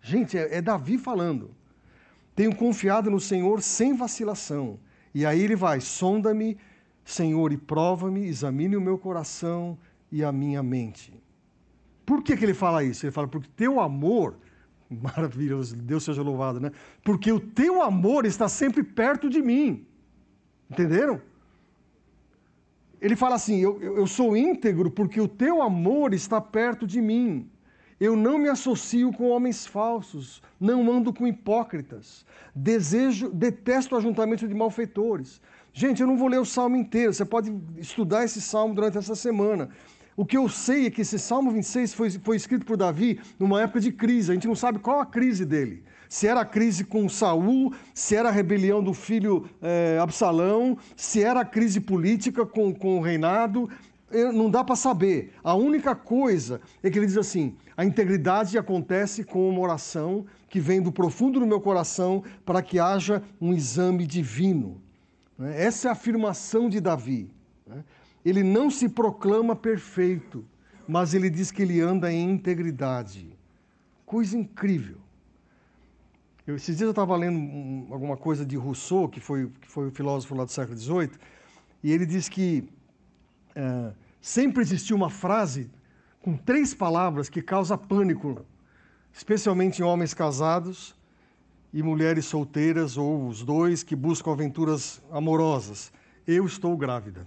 Gente, 0.02 0.38
é, 0.38 0.58
é 0.58 0.62
Davi 0.62 0.98
falando. 0.98 1.52
Tenho 2.36 2.54
confiado 2.54 3.10
no 3.10 3.20
Senhor 3.20 3.62
sem 3.62 3.96
vacilação. 3.96 4.78
E 5.14 5.26
aí 5.26 5.42
ele 5.42 5.56
vai: 5.56 5.80
sonda-me, 5.80 6.58
Senhor, 7.06 7.54
e 7.54 7.58
prova-me, 7.58 8.26
examine 8.26 8.76
o 8.76 8.82
meu 8.82 8.98
coração 8.98 9.78
e 10.12 10.24
a 10.24 10.32
minha 10.32 10.64
mente. 10.64 11.14
Por 12.04 12.24
que, 12.24 12.36
que 12.36 12.44
ele 12.44 12.54
fala 12.54 12.84
isso? 12.84 13.06
Ele 13.06 13.12
fala, 13.12 13.28
porque 13.28 13.48
teu 13.56 13.80
amor, 13.80 14.36
maravilhoso, 14.90 15.76
Deus 15.76 16.04
seja 16.04 16.24
louvado, 16.24 16.60
né? 16.60 16.72
Porque 17.04 17.32
o 17.32 17.40
teu 17.40 17.84
amor 17.84 18.26
está 18.26 18.50
sempre 18.50 18.84
perto 18.84 19.30
de 19.30 19.42
mim. 19.42 19.86
Entenderam? 20.70 21.22
Ele 23.00 23.16
fala 23.16 23.36
assim: 23.36 23.60
eu, 23.60 23.80
eu 23.82 24.08
sou 24.08 24.36
íntegro 24.36 24.90
porque 24.90 25.22
o 25.22 25.28
teu 25.28 25.62
amor 25.62 26.14
está 26.14 26.42
perto 26.42 26.88
de 26.88 27.00
mim. 27.00 27.48
Eu 28.00 28.16
não 28.16 28.38
me 28.38 28.50
associo 28.50 29.12
com 29.14 29.30
homens 29.30 29.66
falsos, 29.66 30.42
não 30.60 30.92
ando 30.92 31.14
com 31.14 31.26
hipócritas, 31.26 32.26
desejo, 32.54 33.30
detesto 33.30 33.96
o 33.96 33.98
ajuntamento 33.98 34.48
de 34.48 34.54
malfeitores. 34.54 35.42
Gente, 35.78 36.00
eu 36.00 36.08
não 36.08 36.16
vou 36.16 36.30
ler 36.30 36.40
o 36.40 36.46
salmo 36.46 36.78
inteiro, 36.78 37.14
você 37.14 37.26
pode 37.26 37.54
estudar 37.78 38.24
esse 38.24 38.40
salmo 38.40 38.74
durante 38.74 38.98
essa 38.98 39.14
semana. 39.14 39.70
O 40.16 40.26
que 40.26 40.38
eu 40.38 40.48
sei 40.48 40.86
é 40.86 40.90
que 40.90 41.02
esse 41.02 41.20
Salmo 41.20 41.52
26 41.52 41.94
foi, 41.94 42.10
foi 42.12 42.38
escrito 42.38 42.66
por 42.66 42.78
Davi 42.78 43.20
numa 43.38 43.62
época 43.62 43.82
de 43.82 43.92
crise. 43.92 44.32
A 44.32 44.34
gente 44.34 44.48
não 44.48 44.56
sabe 44.56 44.80
qual 44.80 45.02
a 45.02 45.06
crise 45.06 45.44
dele. 45.44 45.84
Se 46.08 46.28
era 46.28 46.40
a 46.40 46.46
crise 46.46 46.86
com 46.86 47.10
Saul, 47.10 47.74
se 47.94 48.16
era 48.16 48.30
a 48.30 48.32
rebelião 48.32 48.82
do 48.82 48.94
filho 48.94 49.50
é, 49.62 50.00
Absalão, 50.02 50.78
se 50.96 51.22
era 51.22 51.42
a 51.42 51.46
crise 51.46 51.82
política 51.82 52.46
com, 52.46 52.74
com 52.74 52.98
o 52.98 53.02
reinado. 53.02 53.70
Não 54.34 54.50
dá 54.50 54.64
para 54.64 54.78
saber. 54.78 55.34
A 55.44 55.56
única 55.56 55.94
coisa 55.94 56.62
é 56.82 56.90
que 56.90 56.98
ele 56.98 57.08
diz 57.08 57.18
assim: 57.18 57.58
a 57.76 57.84
integridade 57.84 58.58
acontece 58.58 59.26
com 59.26 59.50
uma 59.50 59.60
oração 59.60 60.26
que 60.48 60.62
vem 60.62 60.82
do 60.82 60.94
profundo 60.94 61.38
do 61.38 61.46
meu 61.46 61.60
coração 61.60 62.24
para 62.46 62.62
que 62.62 62.80
haja 62.80 63.22
um 63.42 63.54
exame 63.54 64.08
divino. 64.08 64.85
Né? 65.38 65.62
Essa 65.62 65.88
é 65.88 65.90
a 65.90 65.94
afirmação 65.94 66.70
de 66.70 66.80
Davi. 66.80 67.30
Né? 67.66 67.84
Ele 68.24 68.44
não 68.44 68.70
se 68.70 68.90
proclama 68.90 69.56
perfeito, 69.56 70.46
mas 70.88 71.14
ele 71.14 71.30
diz 71.30 71.52
que 71.52 71.62
ele 71.62 71.80
anda 71.82 72.12
em 72.12 72.30
integridade. 72.32 73.38
Coisa 74.06 74.38
incrível. 74.38 74.98
Eu, 76.46 76.56
esses 76.56 76.78
dias 76.78 76.88
eu 76.88 76.92
estava 76.92 77.16
lendo 77.16 77.38
um, 77.38 77.88
alguma 77.92 78.16
coisa 78.16 78.46
de 78.46 78.56
Rousseau, 78.56 79.10
que 79.10 79.20
foi, 79.20 79.52
que 79.62 79.68
foi 79.68 79.88
o 79.88 79.92
filósofo 79.92 80.36
lá 80.36 80.46
do 80.46 80.52
século 80.52 80.78
XVIII, 80.78 81.12
e 81.84 81.92
ele 81.92 82.06
diz 82.06 82.30
que 82.30 82.68
é, 83.56 83.92
sempre 84.22 84.62
existiu 84.62 84.96
uma 84.96 85.10
frase 85.10 85.70
com 86.22 86.38
três 86.38 86.74
palavras 86.74 87.30
que 87.30 87.42
causa 87.42 87.78
pânico, 87.78 88.46
especialmente 89.12 89.80
em 89.80 89.86
homens 89.86 90.14
casados 90.14 90.95
e 91.74 91.84
mulheres 91.84 92.26
solteiras, 92.26 92.98
ou 92.98 93.28
os 93.28 93.44
dois 93.44 93.84
que 93.84 93.96
buscam 93.96 94.32
aventuras 94.32 95.02
amorosas. 95.12 95.92
Eu 96.26 96.46
estou 96.46 96.76
grávida. 96.78 97.26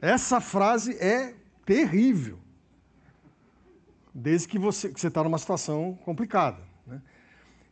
Essa 0.00 0.40
frase 0.40 0.96
é 0.96 1.34
terrível, 1.64 2.38
desde 4.14 4.48
que 4.48 4.58
você 4.58 4.88
está 4.88 5.22
numa 5.22 5.38
situação 5.38 5.98
complicada. 6.04 6.62
Né? 6.86 7.02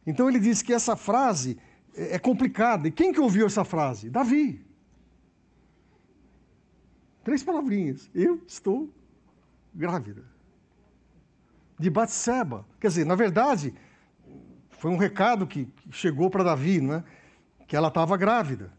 Então 0.06 0.28
ele 0.28 0.38
diz 0.38 0.60
que 0.60 0.72
essa 0.72 0.94
frase 0.94 1.58
é, 1.94 2.16
é 2.16 2.18
complicada. 2.18 2.86
E 2.86 2.92
quem 2.92 3.12
que 3.12 3.20
ouviu 3.20 3.46
essa 3.46 3.64
frase? 3.64 4.10
Davi. 4.10 4.64
Três 7.24 7.42
palavrinhas. 7.42 8.10
Eu 8.14 8.42
estou 8.46 8.88
grávida. 9.74 10.24
De 11.78 11.88
Batseba. 11.90 12.64
Quer 12.80 12.88
dizer, 12.88 13.06
na 13.06 13.14
verdade, 13.14 13.74
foi 14.70 14.90
um 14.90 14.96
recado 14.96 15.46
que 15.46 15.68
chegou 15.90 16.30
para 16.30 16.44
Davi, 16.44 16.80
né? 16.80 17.04
que 17.66 17.76
ela 17.76 17.88
estava 17.88 18.16
grávida. 18.16 18.72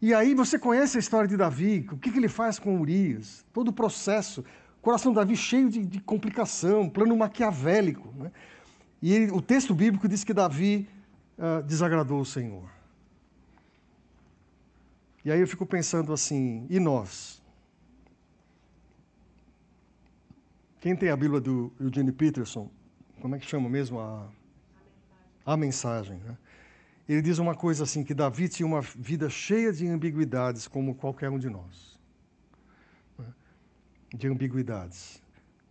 E 0.00 0.14
aí 0.14 0.32
você 0.32 0.58
conhece 0.58 0.96
a 0.96 1.00
história 1.00 1.28
de 1.28 1.36
Davi, 1.36 1.86
o 1.90 1.98
que, 1.98 2.12
que 2.12 2.18
ele 2.18 2.28
faz 2.28 2.58
com 2.58 2.80
Urias, 2.80 3.44
todo 3.52 3.68
o 3.68 3.72
processo. 3.72 4.44
O 4.78 4.82
coração 4.82 5.10
de 5.10 5.16
Davi 5.16 5.36
cheio 5.36 5.68
de, 5.68 5.84
de 5.84 6.00
complicação, 6.00 6.88
plano 6.88 7.16
maquiavélico. 7.16 8.14
Né? 8.16 8.30
E 9.02 9.12
ele, 9.12 9.32
o 9.32 9.42
texto 9.42 9.74
bíblico 9.74 10.08
diz 10.08 10.22
que 10.22 10.32
Davi 10.32 10.88
uh, 11.36 11.62
desagradou 11.64 12.20
o 12.20 12.24
Senhor. 12.24 12.70
E 15.24 15.32
aí 15.32 15.40
eu 15.40 15.48
fico 15.48 15.66
pensando 15.66 16.12
assim, 16.12 16.64
e 16.70 16.78
nós? 16.78 17.42
Quem 20.80 20.94
tem 20.94 21.10
a 21.10 21.16
Bíblia 21.16 21.40
do 21.40 21.72
Eugene 21.80 22.12
Peterson, 22.12 22.70
como 23.20 23.34
é 23.34 23.38
que 23.38 23.46
chama 23.46 23.68
mesmo? 23.68 23.98
A, 23.98 24.28
a 25.44 25.56
mensagem. 25.56 26.18
Né? 26.18 26.36
ele 27.08 27.20
diz 27.20 27.38
uma 27.38 27.54
coisa 27.54 27.82
assim: 27.82 28.04
que 28.04 28.14
Davi 28.14 28.48
tinha 28.48 28.66
uma 28.66 28.80
vida 28.80 29.28
cheia 29.28 29.72
de 29.72 29.88
ambiguidades, 29.88 30.68
como 30.68 30.94
qualquer 30.94 31.30
um 31.30 31.38
de 31.38 31.50
nós. 31.50 31.98
Né? 33.18 33.26
De 34.14 34.28
ambiguidades. 34.28 35.20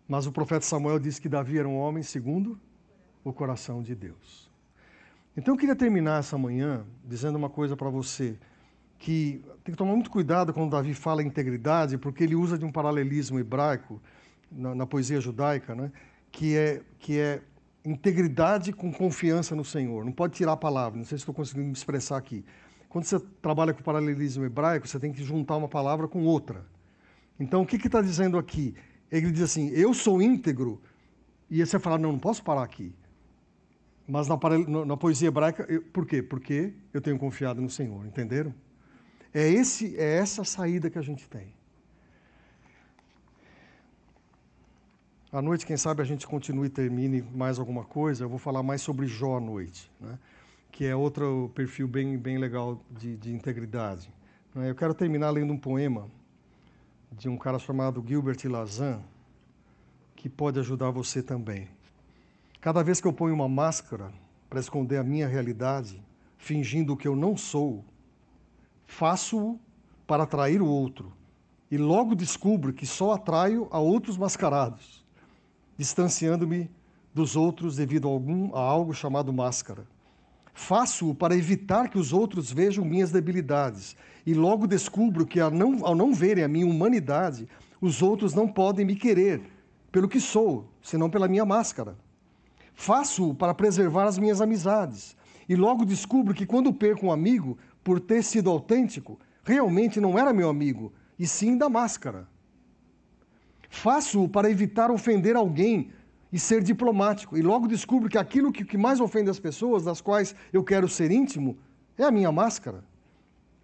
Mas 0.07 0.27
o 0.27 0.31
profeta 0.31 0.65
Samuel 0.65 0.99
disse 0.99 1.21
que 1.21 1.29
Davi 1.29 1.57
era 1.57 1.67
um 1.67 1.77
homem 1.77 2.03
segundo 2.03 2.59
o 3.23 3.31
coração 3.31 3.81
de 3.81 3.95
Deus. 3.95 4.49
Então 5.35 5.53
eu 5.53 5.57
queria 5.57 5.75
terminar 5.75 6.19
essa 6.19 6.37
manhã 6.37 6.85
dizendo 7.05 7.37
uma 7.37 7.49
coisa 7.49 7.77
para 7.77 7.89
você, 7.89 8.37
que 8.97 9.41
tem 9.63 9.71
que 9.73 9.77
tomar 9.77 9.93
muito 9.93 10.09
cuidado 10.09 10.53
quando 10.53 10.71
Davi 10.71 10.93
fala 10.93 11.23
integridade, 11.23 11.97
porque 11.97 12.23
ele 12.23 12.35
usa 12.35 12.57
de 12.57 12.65
um 12.65 12.71
paralelismo 12.71 13.39
hebraico 13.39 14.01
na, 14.51 14.75
na 14.75 14.85
poesia 14.85 15.19
judaica, 15.19 15.75
né? 15.75 15.91
que 16.31 16.55
é, 16.55 16.81
que 16.99 17.19
é 17.19 17.41
integridade 17.83 18.73
com 18.73 18.91
confiança 18.91 19.55
no 19.55 19.63
Senhor. 19.63 20.03
Não 20.03 20.11
pode 20.11 20.33
tirar 20.33 20.53
a 20.53 20.57
palavra, 20.57 20.97
não 20.97 21.05
sei 21.05 21.17
se 21.17 21.21
estou 21.21 21.33
conseguindo 21.33 21.67
me 21.67 21.73
expressar 21.73 22.17
aqui. 22.17 22.43
Quando 22.89 23.05
você 23.05 23.19
trabalha 23.41 23.73
com 23.73 23.81
paralelismo 23.81 24.45
hebraico, 24.45 24.87
você 24.87 24.99
tem 24.99 25.11
que 25.11 25.23
juntar 25.23 25.57
uma 25.57 25.67
palavra 25.67 26.07
com 26.07 26.23
outra. 26.23 26.65
Então, 27.39 27.61
o 27.61 27.65
que 27.65 27.75
está 27.75 28.01
dizendo 28.01 28.37
aqui? 28.37 28.75
Ele 29.11 29.31
diz 29.31 29.43
assim: 29.43 29.69
Eu 29.69 29.93
sou 29.93 30.21
íntegro. 30.21 30.81
E 31.49 31.65
você 31.65 31.77
fala: 31.79 31.97
Não, 31.97 32.13
não 32.13 32.19
posso 32.19 32.43
parar 32.43 32.63
aqui. 32.63 32.93
Mas 34.07 34.27
na, 34.27 34.37
na 34.85 34.97
poesia 34.97 35.27
hebraica, 35.27 35.65
eu, 35.67 35.81
por 35.81 36.05
quê? 36.05 36.23
Porque 36.23 36.73
eu 36.93 37.01
tenho 37.01 37.17
confiado 37.19 37.61
no 37.61 37.69
Senhor, 37.69 38.05
entenderam? 38.05 38.53
É, 39.33 39.47
esse, 39.49 39.97
é 39.97 40.17
essa 40.17 40.43
saída 40.43 40.89
que 40.89 40.97
a 40.97 41.01
gente 41.01 41.29
tem. 41.29 41.53
À 45.37 45.41
noite, 45.43 45.67
quem 45.67 45.77
sabe 45.77 46.01
a 46.01 46.03
gente 46.03 46.25
continue 46.25 46.65
e 46.65 46.69
termine 46.71 47.21
mais 47.21 47.59
alguma 47.59 47.83
coisa. 47.83 48.23
Eu 48.23 48.29
vou 48.29 48.39
falar 48.39 48.63
mais 48.63 48.81
sobre 48.81 49.05
Jó 49.05 49.37
à 49.37 49.39
noite, 49.39 49.87
né? 50.01 50.17
que 50.71 50.83
é 50.83 50.95
outro 50.95 51.51
perfil 51.53 51.87
bem, 51.87 52.17
bem 52.17 52.39
legal 52.39 52.83
de, 52.89 53.15
de 53.15 53.31
integridade. 53.31 54.11
Né? 54.55 54.71
Eu 54.71 54.73
quero 54.73 54.95
terminar 54.95 55.29
lendo 55.29 55.53
um 55.53 55.57
poema 55.59 56.09
de 57.11 57.29
um 57.29 57.37
cara 57.37 57.59
chamado 57.59 58.03
Gilbert 58.03 58.39
Lazan, 58.45 58.99
que 60.15 60.27
pode 60.27 60.59
ajudar 60.59 60.89
você 60.89 61.21
também. 61.21 61.69
Cada 62.59 62.81
vez 62.81 62.99
que 62.99 63.07
eu 63.07 63.13
ponho 63.13 63.35
uma 63.35 63.47
máscara 63.47 64.11
para 64.49 64.59
esconder 64.59 64.97
a 64.97 65.03
minha 65.03 65.27
realidade, 65.27 66.01
fingindo 66.39 66.97
que 66.97 67.07
eu 67.07 67.15
não 67.15 67.37
sou, 67.37 67.85
faço-o 68.87 69.59
para 70.07 70.23
atrair 70.23 70.63
o 70.63 70.67
outro. 70.67 71.13
E 71.69 71.77
logo 71.77 72.15
descubro 72.15 72.73
que 72.73 72.87
só 72.87 73.11
atraio 73.11 73.67
a 73.69 73.77
outros 73.77 74.17
mascarados 74.17 75.05
distanciando-me 75.77 76.69
dos 77.13 77.35
outros 77.35 77.75
devido 77.75 78.07
a, 78.07 78.11
algum, 78.11 78.55
a 78.55 78.59
algo 78.59 78.93
chamado 78.93 79.31
máscara. 79.31 79.85
Faço-o 80.53 81.13
para 81.13 81.35
evitar 81.35 81.89
que 81.89 81.99
os 81.99 82.11
outros 82.11 82.51
vejam 82.51 82.83
minhas 82.83 83.11
debilidades 83.11 83.95
e 84.25 84.33
logo 84.33 84.65
descubro 84.65 85.25
que, 85.25 85.39
ao 85.39 85.51
não, 85.51 85.85
ao 85.85 85.95
não 85.95 86.13
verem 86.13 86.43
a 86.43 86.47
minha 86.47 86.65
humanidade, 86.65 87.47
os 87.79 88.01
outros 88.01 88.33
não 88.33 88.47
podem 88.47 88.85
me 88.85 88.95
querer 88.95 89.41
pelo 89.91 90.09
que 90.09 90.19
sou, 90.19 90.67
senão 90.81 91.09
pela 91.09 91.27
minha 91.27 91.45
máscara. 91.45 91.95
Faço-o 92.73 93.33
para 93.33 93.53
preservar 93.53 94.05
as 94.05 94.17
minhas 94.17 94.41
amizades 94.41 95.15
e 95.47 95.55
logo 95.55 95.85
descubro 95.85 96.33
que, 96.33 96.45
quando 96.45 96.73
perco 96.73 97.05
um 97.05 97.11
amigo, 97.11 97.57
por 97.83 97.99
ter 97.99 98.23
sido 98.23 98.49
autêntico, 98.49 99.19
realmente 99.43 100.01
não 100.01 100.17
era 100.19 100.33
meu 100.33 100.49
amigo, 100.49 100.91
e 101.17 101.25
sim 101.25 101.57
da 101.57 101.69
máscara. 101.69 102.27
Faço-o 103.69 104.29
para 104.29 104.49
evitar 104.49 104.91
ofender 104.91 105.35
alguém 105.35 105.91
e 106.31 106.39
ser 106.39 106.63
diplomático. 106.63 107.37
E 107.37 107.41
logo 107.41 107.67
descubro 107.67 108.09
que 108.09 108.17
aquilo 108.17 108.51
que, 108.51 108.77
mais 108.77 108.99
ofende 108.99 109.29
as 109.29 109.39
pessoas, 109.39 109.83
das 109.83 110.01
quais 110.01 110.35
eu 110.51 110.63
quero 110.63 110.87
ser 110.87 111.11
íntimo, 111.11 111.57
é 111.97 112.03
a 112.03 112.11
minha 112.11 112.31
máscara. 112.31 112.83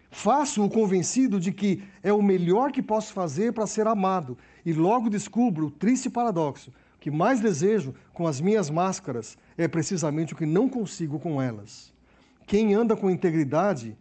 Faço-o 0.10 0.70
convencido 0.70 1.40
de 1.40 1.52
que 1.52 1.84
é 2.04 2.14
o 2.14 2.22
melhor 2.22 2.72
que 2.72 2.82
posso 2.82 3.14
fazer 3.14 3.52
para 3.52 3.66
ser 3.66 3.88
amado. 3.88 4.38
E 4.66 4.72
logo 4.72 5.10
descubro 5.10 5.68
o 5.68 5.72
triste 5.72 6.10
paradoxo: 6.10 6.72
o 6.96 7.00
que 7.00 7.10
mais 7.10 7.40
desejo 7.40 7.94
com 8.14 8.28
as 8.28 8.40
minhas 8.40 8.70
máscaras 8.70 9.38
é 9.58 9.68
precisamente 9.68 10.34
o 10.34 10.36
que 10.36 10.46
não 10.46 10.70
consigo 10.70 11.20
com 11.20 11.42
elas. 11.42 11.92
Quem 12.46 12.74
anda 12.76 12.96
com 12.96 13.10
integridade 13.10 13.98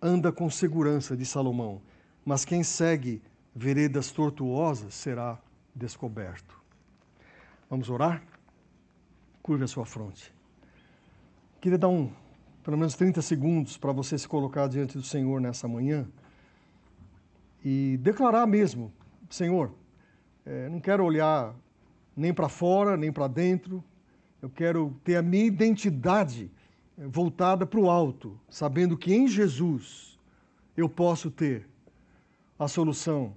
anda 0.00 0.32
com 0.32 0.50
segurança, 0.50 1.16
de 1.16 1.24
Salomão, 1.24 1.80
mas 2.24 2.44
quem 2.44 2.64
segue 2.64 3.22
veredas 3.54 4.10
tortuosas 4.10 4.94
será 4.94 5.38
descoberto. 5.74 6.60
Vamos 7.68 7.90
orar? 7.90 8.22
Curve 9.42 9.64
a 9.64 9.68
sua 9.68 9.84
fronte. 9.84 10.32
Queria 11.60 11.78
dar 11.78 11.88
um, 11.88 12.12
pelo 12.62 12.76
menos 12.76 12.94
30 12.94 13.20
segundos 13.22 13.76
para 13.76 13.92
você 13.92 14.16
se 14.18 14.26
colocar 14.26 14.68
diante 14.68 14.96
do 14.96 15.04
Senhor 15.04 15.40
nessa 15.40 15.68
manhã 15.68 16.08
e 17.64 17.96
declarar 17.98 18.46
mesmo: 18.46 18.92
Senhor, 19.30 19.72
é, 20.44 20.68
não 20.68 20.80
quero 20.80 21.04
olhar 21.04 21.54
nem 22.16 22.32
para 22.32 22.48
fora, 22.48 22.96
nem 22.96 23.12
para 23.12 23.26
dentro, 23.26 23.82
eu 24.40 24.50
quero 24.50 24.94
ter 25.04 25.16
a 25.16 25.22
minha 25.22 25.44
identidade 25.44 26.50
é, 26.98 27.06
voltada 27.06 27.64
para 27.64 27.80
o 27.80 27.88
alto, 27.88 28.38
sabendo 28.48 28.96
que 28.96 29.14
em 29.14 29.26
Jesus 29.26 30.18
eu 30.76 30.88
posso 30.88 31.30
ter 31.30 31.68
a 32.58 32.68
solução 32.68 33.34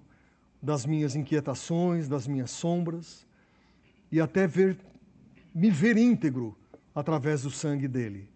das 0.61 0.85
minhas 0.85 1.15
inquietações, 1.15 2.07
das 2.07 2.27
minhas 2.27 2.51
sombras 2.51 3.25
e 4.11 4.21
até 4.21 4.47
ver, 4.47 4.77
me 5.53 5.69
ver 5.69 5.97
íntegro 5.97 6.55
através 6.93 7.43
do 7.43 7.51
sangue 7.51 7.87
dele. 7.87 8.29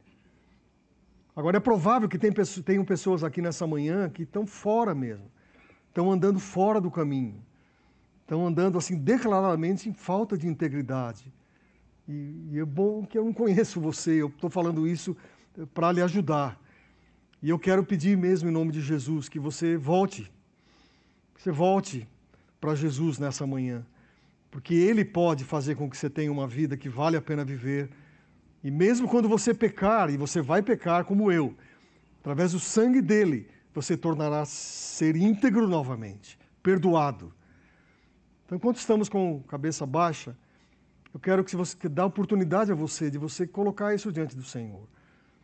Agora, 1.35 1.57
é 1.57 1.59
provável 1.59 2.09
que 2.09 2.17
tenham 2.17 2.83
pessoas 2.83 3.23
aqui 3.23 3.41
nessa 3.41 3.65
manhã 3.65 4.09
que 4.09 4.23
estão 4.23 4.45
fora 4.45 4.93
mesmo, 4.93 5.31
estão 5.87 6.11
andando 6.11 6.37
fora 6.37 6.81
do 6.81 6.91
caminho, 6.91 7.41
estão 8.21 8.45
andando 8.45 8.77
assim 8.77 8.97
declaradamente 8.97 9.87
em 9.87 9.93
falta 9.93 10.37
de 10.37 10.47
integridade. 10.47 11.31
E, 12.07 12.49
e 12.51 12.59
é 12.59 12.65
bom 12.65 13.05
que 13.05 13.17
eu 13.17 13.23
não 13.23 13.31
conheço 13.31 13.79
você, 13.79 14.21
eu 14.21 14.27
estou 14.27 14.49
falando 14.49 14.85
isso 14.85 15.15
para 15.73 15.91
lhe 15.91 16.01
ajudar. 16.01 16.59
E 17.41 17.49
eu 17.49 17.57
quero 17.57 17.85
pedir 17.85 18.17
mesmo 18.17 18.49
em 18.49 18.51
nome 18.51 18.71
de 18.73 18.81
Jesus 18.81 19.29
que 19.29 19.39
você 19.39 19.77
volte, 19.77 20.29
você 21.39 21.51
volte 21.51 22.07
para 22.59 22.75
Jesus 22.75 23.17
nessa 23.17 23.47
manhã 23.47 23.85
porque 24.51 24.73
Ele 24.73 25.05
pode 25.05 25.43
fazer 25.43 25.75
com 25.75 25.89
que 25.89 25.97
você 25.97 26.09
tenha 26.09 26.31
uma 26.31 26.47
vida 26.47 26.75
que 26.75 26.89
vale 26.89 27.15
a 27.15 27.21
pena 27.21 27.45
viver. 27.45 27.89
E 28.63 28.71
mesmo 28.71 29.07
quando 29.07 29.29
você 29.29 29.53
pecar, 29.53 30.09
e 30.09 30.17
você 30.17 30.41
vai 30.41 30.61
pecar 30.61 31.05
como 31.05 31.31
eu, 31.31 31.55
através 32.19 32.51
do 32.51 32.59
sangue 32.59 33.01
dele, 33.01 33.47
você 33.73 33.95
tornará 33.95 34.43
ser 34.45 35.15
íntegro 35.15 35.67
novamente, 35.67 36.37
perdoado. 36.61 37.31
Então, 38.45 38.57
enquanto 38.57 38.77
estamos 38.77 39.07
com 39.07 39.41
cabeça 39.43 39.85
baixa, 39.85 40.35
eu 41.13 41.19
quero 41.19 41.43
que 41.43 41.55
você 41.55 41.77
que 41.77 41.87
dá 41.87 42.05
oportunidade 42.05 42.71
a 42.71 42.75
você 42.75 43.09
de 43.09 43.17
você 43.17 43.45
colocar 43.47 43.93
isso 43.93 44.11
diante 44.11 44.35
do 44.35 44.43
Senhor. 44.43 44.87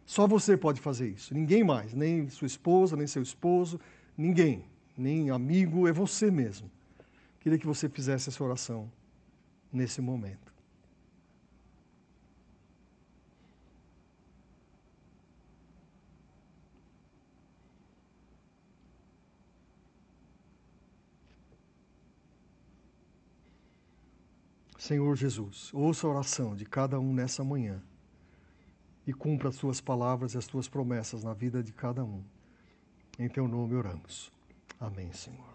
Só 0.05 0.27
você 0.27 0.57
pode 0.57 0.81
fazer 0.81 1.09
isso, 1.09 1.33
ninguém 1.33 1.63
mais, 1.63 1.93
nem 1.93 2.29
sua 2.29 2.47
esposa, 2.47 2.95
nem 2.95 3.07
seu 3.07 3.23
esposo, 3.23 3.79
ninguém, 4.17 4.65
nem 4.97 5.29
amigo, 5.29 5.87
é 5.87 5.91
você 5.91 6.31
mesmo. 6.31 6.69
Queria 7.39 7.59
que 7.59 7.67
você 7.67 7.87
fizesse 7.89 8.29
essa 8.29 8.43
oração 8.43 8.91
nesse 9.71 10.01
momento. 10.01 10.53
Senhor 24.85 25.15
Jesus, 25.15 25.71
ouça 25.73 26.05
a 26.05 26.09
oração 26.11 26.55
de 26.55 26.63
cada 26.63 26.99
um 26.99 27.11
nessa 27.11 27.43
manhã 27.43 27.81
e 29.07 29.11
cumpra 29.11 29.49
as 29.49 29.57
tuas 29.57 29.81
palavras 29.81 30.35
e 30.35 30.37
as 30.37 30.45
tuas 30.45 30.67
promessas 30.67 31.23
na 31.23 31.33
vida 31.33 31.63
de 31.63 31.73
cada 31.73 32.03
um. 32.03 32.23
Em 33.17 33.27
teu 33.27 33.47
nome 33.47 33.73
oramos. 33.73 34.34
Amém, 34.79 35.11
Senhor. 35.13 35.54